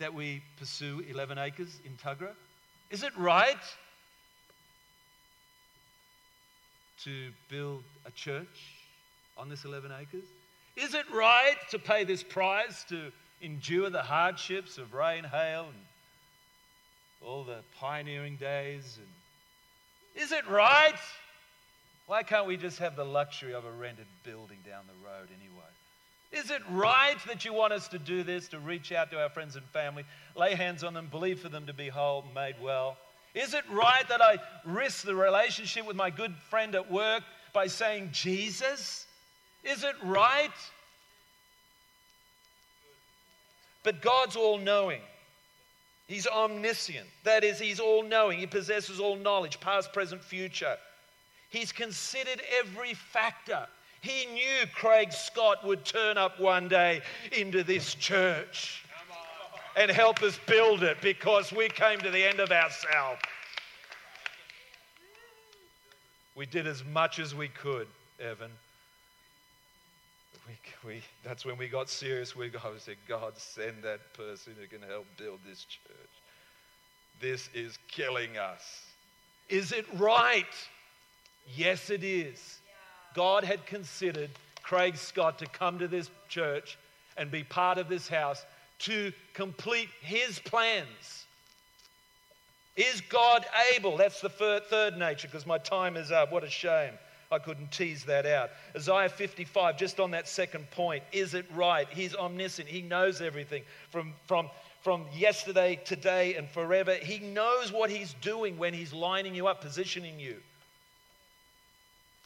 that 0.00 0.12
we 0.12 0.42
pursue 0.58 1.04
11 1.08 1.38
acres 1.38 1.78
in 1.84 1.92
Tuggerah? 1.92 2.34
Is 2.90 3.04
it 3.04 3.16
right 3.16 3.56
to 7.04 7.30
build 7.48 7.84
a 8.04 8.10
church 8.10 8.74
on 9.38 9.48
this 9.48 9.64
11 9.64 9.92
acres? 9.92 10.24
Is 10.74 10.94
it 10.94 11.08
right 11.14 11.54
to 11.70 11.78
pay 11.78 12.02
this 12.02 12.24
price 12.24 12.82
to 12.88 13.12
endure 13.40 13.90
the 13.90 14.02
hardships 14.02 14.76
of 14.76 14.92
rain, 14.92 15.22
hail, 15.22 15.66
and 15.66 15.84
all 17.24 17.44
the 17.44 17.60
pioneering 17.78 18.34
days? 18.34 18.98
And 18.98 20.20
is 20.20 20.32
it 20.32 20.48
right? 20.48 20.98
Why 22.08 22.24
can't 22.24 22.48
we 22.48 22.56
just 22.56 22.80
have 22.80 22.96
the 22.96 23.04
luxury 23.04 23.54
of 23.54 23.64
a 23.64 23.70
rented 23.70 24.06
building 24.24 24.58
down 24.66 24.82
the 24.88 25.08
road 25.08 25.28
anyway? 25.40 25.53
Is 26.32 26.50
it 26.50 26.62
right 26.70 27.16
that 27.26 27.44
you 27.44 27.52
want 27.52 27.72
us 27.72 27.88
to 27.88 27.98
do 27.98 28.22
this, 28.22 28.48
to 28.48 28.58
reach 28.58 28.90
out 28.92 29.10
to 29.12 29.20
our 29.20 29.28
friends 29.28 29.56
and 29.56 29.64
family, 29.66 30.04
lay 30.36 30.54
hands 30.54 30.82
on 30.82 30.94
them, 30.94 31.08
believe 31.10 31.40
for 31.40 31.48
them 31.48 31.66
to 31.66 31.72
be 31.72 31.88
whole, 31.88 32.24
made 32.34 32.56
well? 32.60 32.96
Is 33.34 33.54
it 33.54 33.64
right 33.70 34.08
that 34.08 34.22
I 34.22 34.38
risk 34.64 35.04
the 35.04 35.14
relationship 35.14 35.86
with 35.86 35.96
my 35.96 36.10
good 36.10 36.34
friend 36.50 36.74
at 36.74 36.90
work 36.90 37.22
by 37.52 37.66
saying 37.66 38.10
Jesus? 38.12 39.06
Is 39.64 39.84
it 39.84 39.94
right? 40.02 40.50
But 43.82 44.00
God's 44.00 44.36
all 44.36 44.58
knowing. 44.58 45.00
He's 46.06 46.26
omniscient. 46.26 47.06
That 47.24 47.44
is, 47.44 47.58
He's 47.58 47.80
all 47.80 48.02
knowing. 48.02 48.38
He 48.38 48.46
possesses 48.46 49.00
all 49.00 49.16
knowledge, 49.16 49.60
past, 49.60 49.92
present, 49.92 50.22
future. 50.22 50.76
He's 51.50 51.72
considered 51.72 52.42
every 52.58 52.94
factor. 52.94 53.66
He 54.04 54.26
knew 54.26 54.66
Craig 54.74 55.14
Scott 55.14 55.64
would 55.64 55.86
turn 55.86 56.18
up 56.18 56.38
one 56.38 56.68
day 56.68 57.00
into 57.32 57.62
this 57.62 57.94
church 57.94 58.84
and 59.78 59.90
help 59.90 60.22
us 60.22 60.38
build 60.46 60.82
it 60.82 61.00
because 61.00 61.52
we 61.52 61.70
came 61.70 61.98
to 62.00 62.10
the 62.10 62.22
end 62.22 62.38
of 62.38 62.52
ourselves. 62.52 63.22
We 66.34 66.44
did 66.44 66.66
as 66.66 66.84
much 66.84 67.18
as 67.18 67.34
we 67.34 67.48
could, 67.48 67.86
Evan. 68.20 68.50
We, 70.46 70.58
we, 70.86 71.02
that's 71.24 71.46
when 71.46 71.56
we 71.56 71.66
got 71.66 71.88
serious. 71.88 72.36
We 72.36 72.50
said, 72.76 72.96
God, 73.08 73.38
send 73.38 73.82
that 73.84 74.12
person 74.12 74.52
who 74.60 74.66
can 74.66 74.86
help 74.86 75.06
build 75.16 75.38
this 75.48 75.64
church. 75.64 75.94
This 77.22 77.48
is 77.54 77.78
killing 77.88 78.36
us. 78.36 78.82
Is 79.48 79.72
it 79.72 79.86
right? 79.94 80.44
Yes, 81.56 81.88
it 81.88 82.04
is. 82.04 82.58
God 83.14 83.44
had 83.44 83.64
considered 83.64 84.30
Craig 84.62 84.96
Scott 84.96 85.38
to 85.38 85.46
come 85.46 85.78
to 85.78 85.88
this 85.88 86.10
church 86.28 86.76
and 87.16 87.30
be 87.30 87.44
part 87.44 87.78
of 87.78 87.88
this 87.88 88.08
house 88.08 88.44
to 88.80 89.12
complete 89.32 89.88
his 90.00 90.38
plans. 90.40 91.26
Is 92.76 93.00
God 93.02 93.46
able? 93.74 93.96
That's 93.96 94.20
the 94.20 94.28
third 94.28 94.98
nature 94.98 95.28
because 95.28 95.46
my 95.46 95.58
time 95.58 95.96
is 95.96 96.10
up. 96.10 96.32
What 96.32 96.42
a 96.42 96.50
shame. 96.50 96.94
I 97.30 97.38
couldn't 97.38 97.70
tease 97.70 98.04
that 98.04 98.26
out. 98.26 98.50
Isaiah 98.76 99.08
55, 99.08 99.78
just 99.78 100.00
on 100.00 100.10
that 100.12 100.28
second 100.28 100.70
point. 100.70 101.02
Is 101.12 101.34
it 101.34 101.46
right? 101.54 101.86
He's 101.90 102.14
omniscient. 102.14 102.68
He 102.68 102.82
knows 102.82 103.20
everything 103.20 103.62
from, 103.90 104.12
from, 104.26 104.50
from 104.82 105.04
yesterday, 105.16 105.80
today, 105.84 106.34
and 106.34 106.48
forever. 106.48 106.94
He 106.94 107.18
knows 107.18 107.72
what 107.72 107.90
he's 107.90 108.14
doing 108.20 108.58
when 108.58 108.74
he's 108.74 108.92
lining 108.92 109.34
you 109.34 109.46
up, 109.46 109.60
positioning 109.60 110.18
you. 110.18 110.36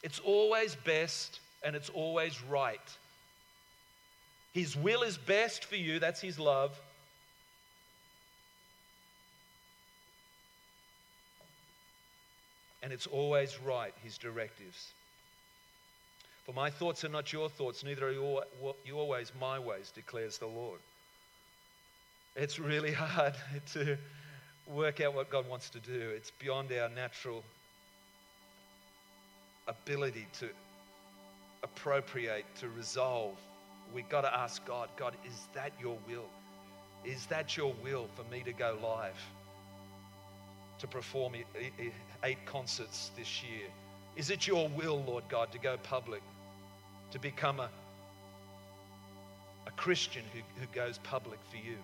It's 0.03 0.19
always 0.19 0.75
best 0.75 1.39
and 1.63 1.75
it's 1.75 1.89
always 1.89 2.41
right. 2.43 2.79
His 4.53 4.75
will 4.75 5.03
is 5.03 5.17
best 5.17 5.65
for 5.65 5.75
you, 5.75 5.99
that's 5.99 6.21
His 6.21 6.39
love. 6.39 6.79
And 12.81 12.93
it's 12.93 13.07
always 13.07 13.59
right, 13.61 13.93
His 14.03 14.17
directives. 14.17 14.93
For 16.45 16.53
my 16.53 16.69
thoughts 16.69 17.03
are 17.03 17.09
not 17.09 17.31
your 17.31 17.49
thoughts, 17.49 17.83
neither 17.83 18.07
are 18.07 18.11
your, 18.11 18.43
your 18.85 19.07
ways 19.07 19.31
my 19.39 19.59
ways, 19.59 19.91
declares 19.93 20.39
the 20.39 20.47
Lord. 20.47 20.79
It's 22.35 22.57
really 22.57 22.91
hard 22.93 23.35
to 23.73 23.97
work 24.65 25.01
out 25.01 25.13
what 25.13 25.29
God 25.29 25.47
wants 25.47 25.69
to 25.71 25.79
do. 25.79 26.09
It's 26.15 26.31
beyond 26.31 26.71
our 26.71 26.89
natural 26.89 27.43
ability 29.69 30.27
to 30.39 30.49
appropriate, 31.63 32.45
to 32.59 32.69
resolve. 32.69 33.35
We've 33.93 34.09
got 34.09 34.21
to 34.21 34.35
ask 34.35 34.65
God, 34.65 34.89
God, 34.97 35.15
is 35.25 35.47
that 35.53 35.71
your 35.79 35.97
will? 36.07 36.29
Is 37.05 37.25
that 37.27 37.55
your 37.55 37.73
will 37.83 38.07
for 38.15 38.23
me 38.31 38.43
to 38.43 38.51
go 38.51 38.77
live? 38.81 39.17
To 40.79 40.87
perform 40.87 41.33
eight 42.23 42.45
concerts 42.45 43.11
this 43.17 43.43
year? 43.43 43.67
Is 44.15 44.29
it 44.29 44.47
your 44.47 44.69
will, 44.69 45.03
Lord 45.03 45.23
God, 45.29 45.51
to 45.51 45.59
go 45.59 45.77
public? 45.77 46.21
To 47.11 47.19
become 47.19 47.59
a, 47.59 47.69
a 49.67 49.71
Christian 49.71 50.23
who, 50.33 50.39
who 50.59 50.67
goes 50.73 50.99
public 50.99 51.39
for 51.49 51.57
you? 51.57 51.77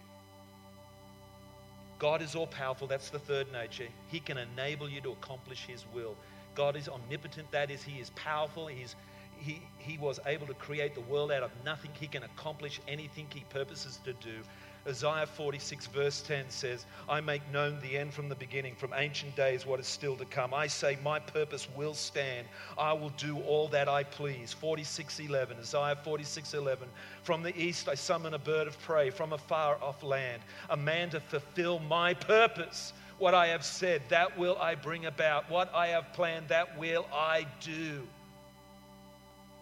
God 1.97 2.21
is 2.21 2.35
all 2.35 2.47
powerful. 2.47 2.87
That's 2.87 3.09
the 3.09 3.19
third 3.19 3.51
nature. 3.51 3.87
He 4.09 4.19
can 4.19 4.37
enable 4.37 4.89
you 4.89 5.01
to 5.01 5.11
accomplish 5.11 5.65
His 5.65 5.85
will. 5.93 6.15
God 6.55 6.75
is 6.75 6.89
omnipotent. 6.89 7.51
That 7.51 7.69
is, 7.69 7.83
He 7.83 7.99
is 7.99 8.09
powerful. 8.11 8.67
He's, 8.67 8.95
he, 9.37 9.61
he 9.77 9.97
was 9.97 10.19
able 10.25 10.47
to 10.47 10.53
create 10.53 10.95
the 10.95 11.01
world 11.01 11.31
out 11.31 11.43
of 11.43 11.51
nothing. 11.63 11.91
He 11.99 12.07
can 12.07 12.23
accomplish 12.23 12.79
anything 12.87 13.27
He 13.33 13.41
purposes 13.49 13.99
to 14.05 14.13
do. 14.13 14.41
Isaiah 14.87 15.25
46, 15.25 15.87
verse 15.87 16.21
10 16.21 16.45
says, 16.49 16.85
I 17.09 17.19
make 17.19 17.41
known 17.51 17.79
the 17.81 17.97
end 17.97 18.13
from 18.13 18.29
the 18.29 18.35
beginning, 18.35 18.75
from 18.75 18.93
ancient 18.95 19.35
days, 19.35 19.65
what 19.65 19.79
is 19.79 19.87
still 19.87 20.15
to 20.17 20.25
come. 20.25 20.53
I 20.53 20.67
say, 20.67 20.99
My 21.03 21.17
purpose 21.17 21.67
will 21.75 21.95
stand. 21.95 22.45
I 22.77 22.93
will 22.93 23.09
do 23.09 23.39
all 23.41 23.67
that 23.69 23.89
I 23.89 24.03
please. 24.03 24.53
46, 24.53 25.21
11, 25.21 25.57
Isaiah 25.59 25.97
46, 26.03 26.53
11. 26.53 26.87
From 27.23 27.41
the 27.41 27.57
east 27.59 27.89
I 27.89 27.95
summon 27.95 28.35
a 28.35 28.39
bird 28.39 28.67
of 28.67 28.79
prey, 28.81 29.09
from 29.09 29.33
a 29.33 29.39
far 29.39 29.81
off 29.81 30.03
land, 30.03 30.43
a 30.69 30.77
man 30.77 31.09
to 31.11 31.19
fulfill 31.19 31.79
my 31.79 32.13
purpose. 32.13 32.93
What 33.17 33.33
I 33.33 33.47
have 33.47 33.63
said, 33.63 34.01
that 34.09 34.37
will 34.37 34.57
I 34.57 34.75
bring 34.75 35.05
about. 35.05 35.49
What 35.49 35.73
I 35.73 35.87
have 35.87 36.11
planned, 36.13 36.49
that 36.49 36.77
will 36.77 37.07
I 37.13 37.47
do. 37.61 38.01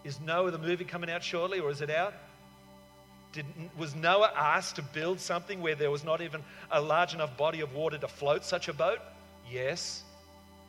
Is 0.02 0.20
Noah 0.20 0.50
the 0.50 0.58
movie 0.58 0.84
coming 0.84 1.10
out 1.10 1.22
shortly 1.22 1.60
or 1.60 1.70
is 1.70 1.80
it 1.80 1.90
out? 1.90 2.14
Did, 3.32 3.46
was 3.76 3.94
Noah 3.94 4.32
asked 4.36 4.76
to 4.76 4.82
build 4.82 5.18
something 5.18 5.60
where 5.60 5.74
there 5.74 5.90
was 5.90 6.04
not 6.04 6.20
even 6.20 6.42
a 6.70 6.80
large 6.80 7.14
enough 7.14 7.36
body 7.36 7.60
of 7.60 7.74
water 7.74 7.98
to 7.98 8.08
float 8.08 8.44
such 8.44 8.68
a 8.68 8.72
boat? 8.72 8.98
Yes. 9.50 10.02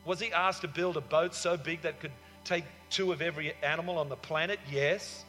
Was 0.06 0.20
he 0.20 0.32
asked 0.32 0.62
to 0.62 0.68
build 0.68 0.98
a 0.98 1.02
boat 1.02 1.36
so 1.36 1.58
big 1.58 1.82
that 1.82 2.00
could 2.00 2.12
take 2.44 2.66
two 2.90 3.12
of 3.12 3.22
every 3.22 3.54
animal 3.62 3.98
on 3.98 4.10
the 4.10 4.16
planet? 4.16 4.60
Yes. 4.72 5.26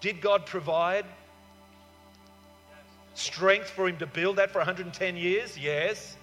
Did 0.00 0.20
God 0.20 0.46
provide 0.46 1.04
strength 3.14 3.70
for 3.70 3.88
him 3.88 3.96
to 3.98 4.06
build 4.06 4.36
that 4.36 4.50
for 4.50 4.58
110 4.58 5.16
years? 5.16 5.58
Yes. 5.58 6.16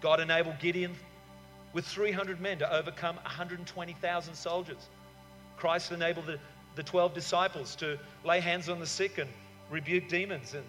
God 0.00 0.20
enabled 0.20 0.58
Gideon 0.58 0.94
with 1.72 1.84
300 1.86 2.40
men 2.40 2.58
to 2.58 2.72
overcome 2.72 3.16
120,000 3.16 4.34
soldiers. 4.34 4.88
Christ 5.56 5.92
enabled 5.92 6.26
the, 6.26 6.38
the 6.74 6.82
12 6.82 7.14
disciples 7.14 7.74
to 7.76 7.98
lay 8.24 8.40
hands 8.40 8.68
on 8.68 8.78
the 8.78 8.86
sick 8.86 9.18
and 9.18 9.28
rebuke 9.70 10.08
demons. 10.08 10.54
And 10.54 10.64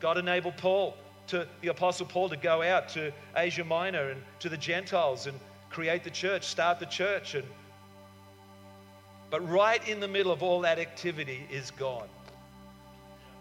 God 0.00 0.18
enabled 0.18 0.56
Paul, 0.56 0.96
to, 1.28 1.46
the 1.60 1.68
Apostle 1.68 2.06
Paul, 2.06 2.28
to 2.28 2.36
go 2.36 2.62
out 2.62 2.88
to 2.90 3.12
Asia 3.36 3.64
Minor 3.64 4.10
and 4.10 4.22
to 4.40 4.48
the 4.48 4.56
Gentiles 4.56 5.26
and 5.26 5.38
create 5.70 6.04
the 6.04 6.10
church, 6.10 6.44
start 6.44 6.78
the 6.78 6.86
church. 6.86 7.34
And, 7.34 7.46
but 9.30 9.46
right 9.48 9.86
in 9.88 10.00
the 10.00 10.08
middle 10.08 10.32
of 10.32 10.42
all 10.42 10.60
that 10.62 10.78
activity 10.78 11.46
is 11.50 11.70
God 11.70 12.08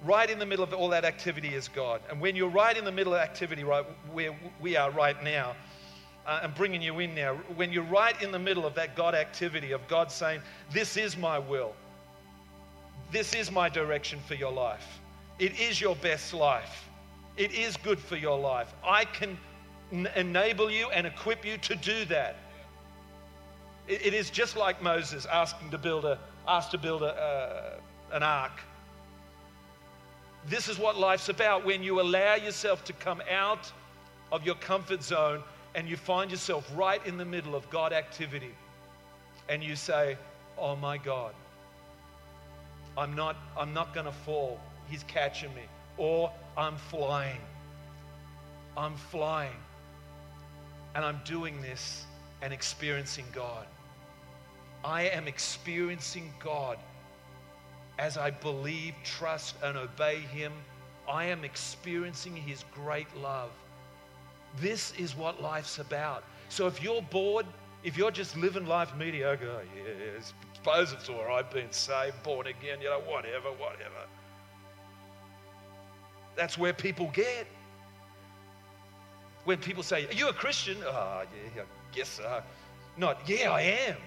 right 0.04 0.30
in 0.30 0.40
the 0.40 0.46
middle 0.46 0.64
of 0.64 0.74
all 0.74 0.90
that 0.90 1.06
activity 1.06 1.54
is 1.54 1.68
God. 1.68 2.02
And 2.10 2.20
when 2.20 2.36
you're 2.36 2.50
right 2.50 2.76
in 2.76 2.86
the 2.86 2.92
middle 2.92 3.14
of 3.14 3.20
activity, 3.20 3.64
right 3.64 3.86
where 4.12 4.36
we 4.62 4.76
are 4.76 4.92
right 4.92 5.22
now, 5.24 5.56
uh, 6.26 6.42
and 6.44 6.56
bringing 6.56 6.82
you 6.82 7.00
in 7.00 7.14
now, 7.16 7.36
when 7.56 7.72
you're 7.72 7.84
right 7.84 8.20
in 8.22 8.32
the 8.32 8.40
middle 8.40 8.66
of 8.66 8.76
that 8.76 8.96
God 8.96 9.16
activity 9.16 9.72
of 9.72 9.86
God 9.88 10.12
saying, 10.12 10.42
This 10.72 10.98
is 10.98 11.18
my 11.18 11.40
will, 11.40 11.74
this 13.12 13.34
is 13.34 13.52
my 13.52 13.70
direction 13.70 14.20
for 14.28 14.36
your 14.36 14.52
life, 14.52 15.02
it 15.40 15.60
is 15.60 15.82
your 15.82 15.96
best 15.98 16.34
life, 16.34 16.90
it 17.36 17.52
is 17.52 17.76
good 17.78 18.00
for 18.00 18.16
your 18.16 18.40
life. 18.40 18.74
I 18.86 19.06
can 19.06 19.38
n- 19.92 20.10
enable 20.16 20.72
you 20.72 20.90
and 20.92 21.06
equip 21.06 21.46
you 21.46 21.58
to 21.58 21.76
do 21.76 22.06
that. 22.06 22.38
It, 23.88 24.08
it 24.08 24.14
is 24.14 24.30
just 24.30 24.56
like 24.56 24.82
Moses 24.82 25.26
asking 25.26 25.72
to 25.72 25.78
build 25.78 26.06
a, 26.06 26.20
asked 26.48 26.72
to 26.72 26.78
build 26.78 27.04
a, 27.04 27.14
uh, 27.14 28.16
an 28.16 28.24
ark. 28.24 28.62
This 30.48 30.68
is 30.68 30.78
what 30.78 30.98
life's 30.98 31.30
about 31.30 31.66
when 31.66 31.84
you 31.84 32.02
allow 32.02 32.36
yourself 32.36 32.84
to 32.86 32.94
come 32.94 33.22
out 33.32 33.72
of 34.32 34.46
your 34.46 34.56
comfort 34.56 35.04
zone 35.04 35.42
and 35.76 35.88
you 35.88 35.96
find 35.96 36.30
yourself 36.30 36.70
right 36.76 37.06
in 37.06 37.18
the 37.18 37.26
middle 37.26 37.56
of 37.56 37.70
God 37.70 37.94
activity 37.94 38.54
and 39.50 39.64
you 39.64 39.76
say, 39.76 40.18
Oh 40.58 40.76
my 40.76 40.98
God, 40.98 41.34
I'm 42.98 43.16
not, 43.16 43.36
I'm 43.58 43.74
not 43.74 43.94
going 43.94 44.06
to 44.06 44.12
fall. 44.12 44.60
He's 44.88 45.04
catching 45.04 45.54
me. 45.56 45.64
Or 45.98 46.32
I'm 46.58 46.76
flying. 46.76 47.40
I'm 48.78 48.96
flying. 48.96 49.56
And 50.96 51.04
I'm 51.04 51.20
doing 51.26 51.62
this 51.62 52.06
and 52.42 52.54
experiencing 52.54 53.26
God. 53.34 53.66
I 54.84 55.04
am 55.04 55.28
experiencing 55.28 56.32
God 56.40 56.78
as 58.00 58.18
I 58.18 58.32
believe, 58.32 58.94
trust, 59.04 59.56
and 59.64 59.78
obey 59.78 60.20
Him. 60.20 60.52
I 61.10 61.26
am 61.26 61.44
experiencing 61.44 62.36
His 62.36 62.64
great 62.74 63.08
love. 63.18 63.52
This 64.60 64.94
is 64.98 65.16
what 65.16 65.42
life's 65.42 65.80
about. 65.80 66.24
So 66.50 66.68
if 66.68 66.82
you're 66.82 67.02
bored, 67.02 67.46
if 67.84 67.98
you're 67.98 68.12
just 68.12 68.38
living 68.38 68.66
life 68.66 68.96
mediocre, 68.96 69.50
oh, 69.50 69.62
yeah, 69.76 70.22
suppose 70.54 70.94
it's 70.94 71.10
all 71.10 71.26
right 71.26 71.50
being 71.52 71.72
saved, 71.72 72.22
born 72.24 72.48
again, 72.48 72.80
you 72.82 72.90
know, 72.90 73.02
whatever, 73.06 73.50
whatever. 73.50 74.08
That's 76.36 76.58
where 76.58 76.74
people 76.74 77.10
get. 77.14 77.48
When 79.44 79.58
people 79.58 79.84
say, 79.84 80.08
Are 80.08 80.14
you 80.14 80.30
a 80.30 80.34
Christian? 80.34 80.78
Oh, 80.86 81.24
yeah, 81.56 81.64
I 81.64 81.96
guess 81.96 82.10
so. 82.10 82.42
Not, 82.98 83.28
yeah, 83.28 83.52
I 83.52 83.62
am. 83.62 83.98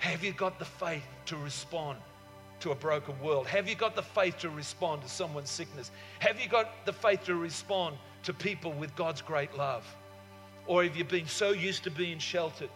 Have 0.00 0.24
you 0.24 0.32
got 0.32 0.58
the 0.58 0.64
faith 0.64 1.04
to 1.26 1.36
respond 1.36 1.98
to 2.60 2.70
a 2.70 2.74
broken 2.74 3.20
world? 3.20 3.46
Have 3.46 3.68
you 3.68 3.74
got 3.74 3.94
the 3.94 4.02
faith 4.02 4.38
to 4.38 4.48
respond 4.48 5.02
to 5.02 5.08
someone's 5.08 5.50
sickness? 5.50 5.90
Have 6.20 6.40
you 6.40 6.48
got 6.48 6.86
the 6.86 6.92
faith 6.92 7.24
to 7.24 7.34
respond 7.34 7.96
to 8.22 8.32
people 8.32 8.72
with 8.72 8.96
God's 8.96 9.20
great 9.20 9.56
love? 9.56 9.84
Or 10.66 10.84
have 10.84 10.96
you 10.96 11.04
been 11.04 11.26
so 11.26 11.50
used 11.50 11.84
to 11.84 11.90
being 11.90 12.18
sheltered? 12.18 12.70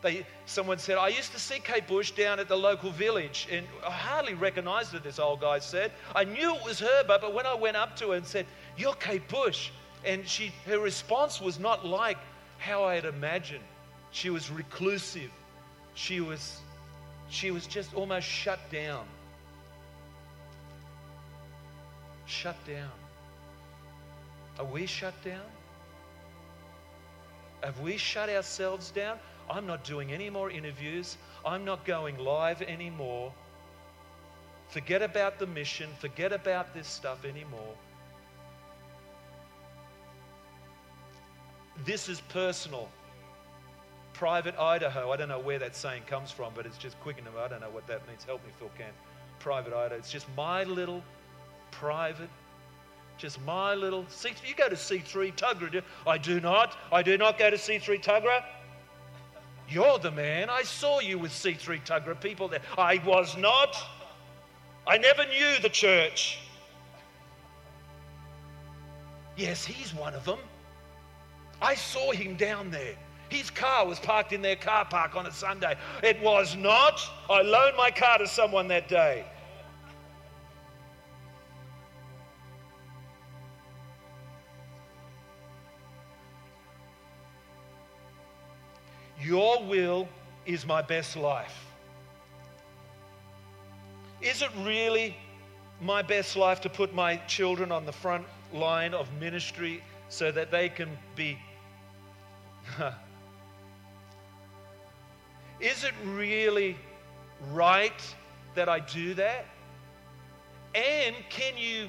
They, 0.00 0.26
someone 0.46 0.78
said, 0.78 0.96
I 0.96 1.08
used 1.08 1.32
to 1.32 1.38
see 1.38 1.58
Kate 1.58 1.86
Bush 1.86 2.12
down 2.12 2.40
at 2.40 2.48
the 2.48 2.56
local 2.56 2.90
village, 2.90 3.46
and 3.50 3.66
I 3.86 3.90
hardly 3.90 4.34
recognized 4.34 4.92
her, 4.94 4.98
this 4.98 5.18
old 5.18 5.40
guy 5.40 5.58
said. 5.58 5.92
I 6.16 6.24
knew 6.24 6.54
it 6.54 6.64
was 6.64 6.80
her, 6.80 7.04
but, 7.06 7.20
but 7.20 7.34
when 7.34 7.46
I 7.46 7.54
went 7.54 7.76
up 7.76 7.94
to 7.96 8.08
her 8.08 8.16
and 8.16 8.26
said, 8.26 8.46
You're 8.76 8.94
Kate 8.94 9.28
Bush, 9.28 9.70
and 10.04 10.26
she, 10.26 10.50
her 10.66 10.80
response 10.80 11.42
was 11.42 11.60
not 11.60 11.86
like 11.86 12.18
how 12.58 12.84
I 12.84 12.94
had 12.94 13.04
imagined. 13.04 13.64
She 14.10 14.30
was 14.30 14.50
reclusive. 14.50 15.30
She 15.94 16.20
was, 16.20 16.58
she 17.28 17.50
was 17.50 17.66
just 17.66 17.94
almost 17.94 18.26
shut 18.26 18.58
down. 18.70 19.04
Shut 22.26 22.56
down. 22.66 22.90
Are 24.58 24.64
we 24.64 24.86
shut 24.86 25.14
down? 25.24 25.50
Have 27.62 27.78
we 27.80 27.96
shut 27.96 28.28
ourselves 28.28 28.90
down? 28.90 29.18
I'm 29.50 29.66
not 29.66 29.84
doing 29.84 30.12
any 30.12 30.30
more 30.30 30.50
interviews. 30.50 31.16
I'm 31.44 31.64
not 31.64 31.84
going 31.84 32.18
live 32.18 32.62
anymore. 32.62 33.32
Forget 34.68 35.02
about 35.02 35.38
the 35.38 35.46
mission. 35.46 35.90
Forget 35.98 36.32
about 36.32 36.72
this 36.72 36.88
stuff 36.88 37.24
anymore. 37.24 37.74
This 41.84 42.08
is 42.08 42.20
personal. 42.22 42.88
Private 44.14 44.58
Idaho. 44.58 45.10
I 45.10 45.16
don't 45.16 45.28
know 45.28 45.40
where 45.40 45.58
that 45.58 45.74
saying 45.74 46.02
comes 46.06 46.30
from, 46.30 46.52
but 46.54 46.66
it's 46.66 46.78
just 46.78 46.98
quick 47.00 47.18
enough. 47.18 47.34
I 47.38 47.48
don't 47.48 47.60
know 47.60 47.70
what 47.70 47.86
that 47.86 48.06
means. 48.06 48.24
Help 48.24 48.44
me, 48.44 48.52
Phil 48.58 48.70
Can. 48.76 48.92
Private 49.38 49.72
Idaho. 49.72 49.96
It's 49.96 50.10
just 50.10 50.26
my 50.36 50.64
little 50.64 51.02
private 51.70 52.28
just 53.22 53.40
my 53.42 53.74
little 53.74 54.02
C3. 54.04 54.48
You 54.48 54.54
go 54.56 54.68
to 54.68 54.74
C3 54.74 55.36
Tuggerah. 55.36 55.82
I 56.06 56.18
do 56.18 56.40
not. 56.40 56.76
I 56.90 57.02
do 57.02 57.16
not 57.16 57.38
go 57.38 57.50
to 57.50 57.56
C3 57.56 58.02
Tuggerah. 58.02 58.44
You're 59.68 59.98
the 59.98 60.10
man. 60.10 60.50
I 60.50 60.62
saw 60.62 60.98
you 60.98 61.18
with 61.18 61.30
C3 61.30 61.84
Tuggerah 61.84 62.20
people 62.20 62.48
there. 62.48 62.62
I 62.76 63.00
was 63.06 63.36
not. 63.36 63.76
I 64.88 64.98
never 64.98 65.24
knew 65.26 65.60
the 65.62 65.68
church. 65.68 66.40
Yes, 69.36 69.64
he's 69.64 69.94
one 69.94 70.14
of 70.14 70.24
them. 70.24 70.40
I 71.60 71.76
saw 71.76 72.10
him 72.10 72.34
down 72.34 72.70
there. 72.70 72.96
His 73.32 73.48
car 73.48 73.86
was 73.86 73.98
parked 73.98 74.34
in 74.34 74.42
their 74.42 74.56
car 74.56 74.84
park 74.84 75.16
on 75.16 75.26
a 75.26 75.32
Sunday. 75.32 75.74
It 76.02 76.20
was 76.20 76.54
not. 76.54 77.00
I 77.30 77.40
loaned 77.40 77.78
my 77.78 77.90
car 77.90 78.18
to 78.18 78.28
someone 78.28 78.68
that 78.68 78.88
day. 78.88 79.24
Your 89.18 89.64
will 89.64 90.06
is 90.44 90.66
my 90.66 90.82
best 90.82 91.16
life. 91.16 91.64
Is 94.20 94.42
it 94.42 94.50
really 94.58 95.16
my 95.80 96.02
best 96.02 96.36
life 96.36 96.60
to 96.60 96.68
put 96.68 96.94
my 96.94 97.16
children 97.28 97.72
on 97.72 97.86
the 97.86 97.92
front 97.92 98.26
line 98.52 98.92
of 98.92 99.10
ministry 99.14 99.82
so 100.10 100.30
that 100.30 100.50
they 100.50 100.68
can 100.68 100.90
be. 101.16 101.38
Is 105.62 105.84
it 105.84 105.94
really 106.04 106.76
right 107.52 108.14
that 108.56 108.68
I 108.68 108.80
do 108.80 109.14
that? 109.14 109.46
And 110.74 111.14
can 111.30 111.56
you 111.56 111.88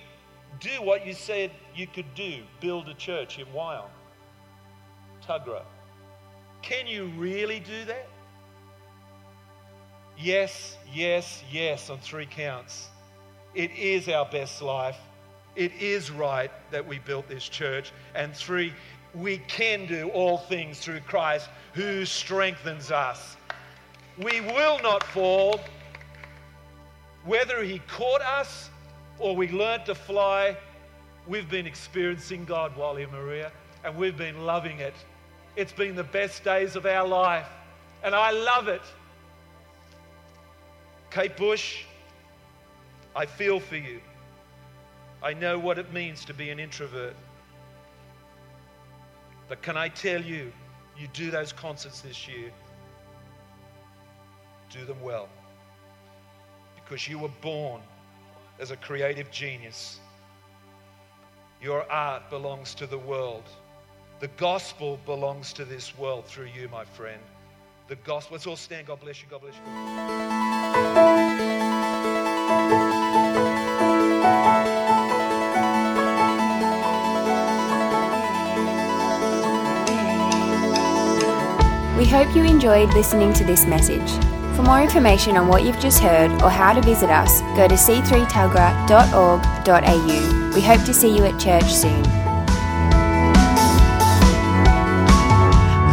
do 0.60 0.70
what 0.84 1.08
you 1.08 1.14
said 1.14 1.50
you 1.76 1.88
could 1.88 2.14
do? 2.14 2.44
Build 2.60 2.88
a 2.88 2.94
church 2.94 3.40
in 3.40 3.46
Wyong, 3.48 3.90
Tuggerah. 5.28 5.64
Can 6.62 6.86
you 6.86 7.08
really 7.18 7.60
do 7.60 7.84
that? 7.86 8.08
Yes, 10.20 10.78
yes, 10.94 11.44
yes, 11.52 11.90
on 11.90 11.98
three 11.98 12.28
counts. 12.28 12.90
It 13.56 13.72
is 13.72 14.08
our 14.08 14.26
best 14.26 14.62
life. 14.62 14.98
It 15.56 15.72
is 15.80 16.12
right 16.12 16.52
that 16.70 16.88
we 16.88 17.00
built 17.00 17.28
this 17.28 17.50
church. 17.50 17.92
And 18.14 18.36
three, 18.36 18.74
we 19.16 19.40
can 19.40 19.88
do 19.88 20.10
all 20.10 20.38
things 20.38 20.80
through 20.80 21.00
Christ 21.02 21.50
who 21.74 22.06
strengthens 22.06 22.92
us. 22.92 23.36
We 24.18 24.41
will 24.41 24.80
not 24.82 25.03
fall. 25.03 25.59
Whether 27.26 27.64
He 27.64 27.80
caught 27.88 28.22
us 28.22 28.70
or 29.20 29.36
we 29.36 29.49
learned 29.49 29.86
to 29.86 29.95
fly, 29.95 30.57
we've 31.28 31.49
been 31.49 31.66
experiencing 31.66 32.45
God, 32.45 32.76
Wally 32.76 33.03
and 33.03 33.11
Maria, 33.11 33.51
and 33.84 33.95
we've 33.95 34.18
been 34.18 34.45
loving 34.45 34.80
it. 34.80 34.93
It's 35.55 35.72
been 35.72 35.95
the 35.95 36.03
best 36.03 36.43
days 36.43 36.76
of 36.76 36.86
our 36.86 37.07
life, 37.07 37.47
and 38.03 38.14
I 38.14 38.32
love 38.32 38.68
it. 38.68 38.82
Kate 41.11 41.38
Bush, 41.38 41.84
I 43.16 43.26
feel 43.26 43.59
for 43.59 43.78
you. 43.78 44.01
I 45.22 45.34
know 45.34 45.57
what 45.57 45.78
it 45.78 45.93
means 45.93 46.26
to 46.26 46.34
be 46.34 46.49
an 46.49 46.59
introvert. 46.59 47.16
But 49.47 49.61
can 49.61 49.78
I 49.78 49.89
tell 49.89 50.22
you, 50.22 50.51
you 50.97 51.07
do 51.14 51.32
those 51.32 51.53
concerts 51.53 52.01
this 52.01 52.28
year, 52.28 52.51
do 54.74 54.84
them 54.86 55.02
well. 55.02 55.30
Because 56.76 57.08
you 57.08 57.20
were 57.20 57.32
born 57.42 57.82
as 58.60 58.72
a 58.72 58.76
creative 58.76 59.30
genius. 59.30 60.00
Your 61.62 61.90
art 61.92 62.30
belongs 62.30 62.74
to 62.76 62.88
the 62.88 62.98
world. 62.98 63.44
The 64.20 64.28
gospel 64.30 65.00
belongs 65.06 65.54
to 65.54 65.66
this 65.66 65.98
world 65.98 66.26
through 66.26 66.48
you, 66.48 66.68
my 66.70 66.86
friend. 66.86 67.22
The 67.88 67.96
gospel. 67.98 68.36
Let's 68.36 68.48
all 68.48 68.56
stand. 68.56 68.88
God 68.88 69.00
bless 69.00 69.22
you. 69.22 69.28
God 69.30 69.42
bless 69.42 69.56
you. 69.56 69.62
We 81.98 82.06
hope 82.10 82.36
you 82.36 82.44
enjoyed 82.44 82.94
listening 82.94 83.34
to 83.34 83.44
this 83.44 83.66
message. 83.66 84.33
For 84.56 84.62
more 84.62 84.82
information 84.82 85.36
on 85.36 85.47
what 85.47 85.64
you've 85.64 85.80
just 85.80 85.99
heard 85.99 86.32
or 86.43 86.49
how 86.49 86.74
to 86.74 86.82
visit 86.82 87.10
us, 87.10 87.41
go 87.58 87.68
to 87.68 87.74
c3tuggerah.org.au. 87.74 90.51
We 90.54 90.62
hope 90.62 90.84
to 90.86 90.93
see 90.93 91.16
you 91.16 91.24
at 91.24 91.39
church 91.39 91.74
soon. 91.74 92.04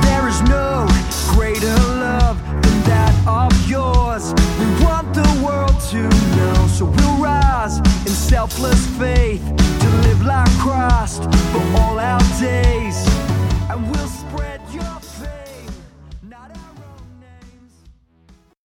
There 0.02 0.28
is 0.28 0.42
no 0.42 0.86
greater 1.34 1.74
love 1.98 2.38
than 2.62 2.82
that 2.84 3.14
of 3.26 3.50
yours. 3.68 4.34
We 4.58 4.66
want 4.84 5.14
the 5.14 5.26
world 5.42 5.80
to 5.90 6.02
know, 6.36 6.66
so 6.66 6.84
we'll 6.84 7.16
rise 7.16 7.78
in 7.78 8.12
selfless 8.12 8.86
faith 8.98 9.42
to 9.56 9.88
live 10.02 10.20
like 10.22 10.50
Christ 10.58 11.22
for 11.50 11.62
all 11.78 11.98
our 11.98 12.20
days. 12.38 13.09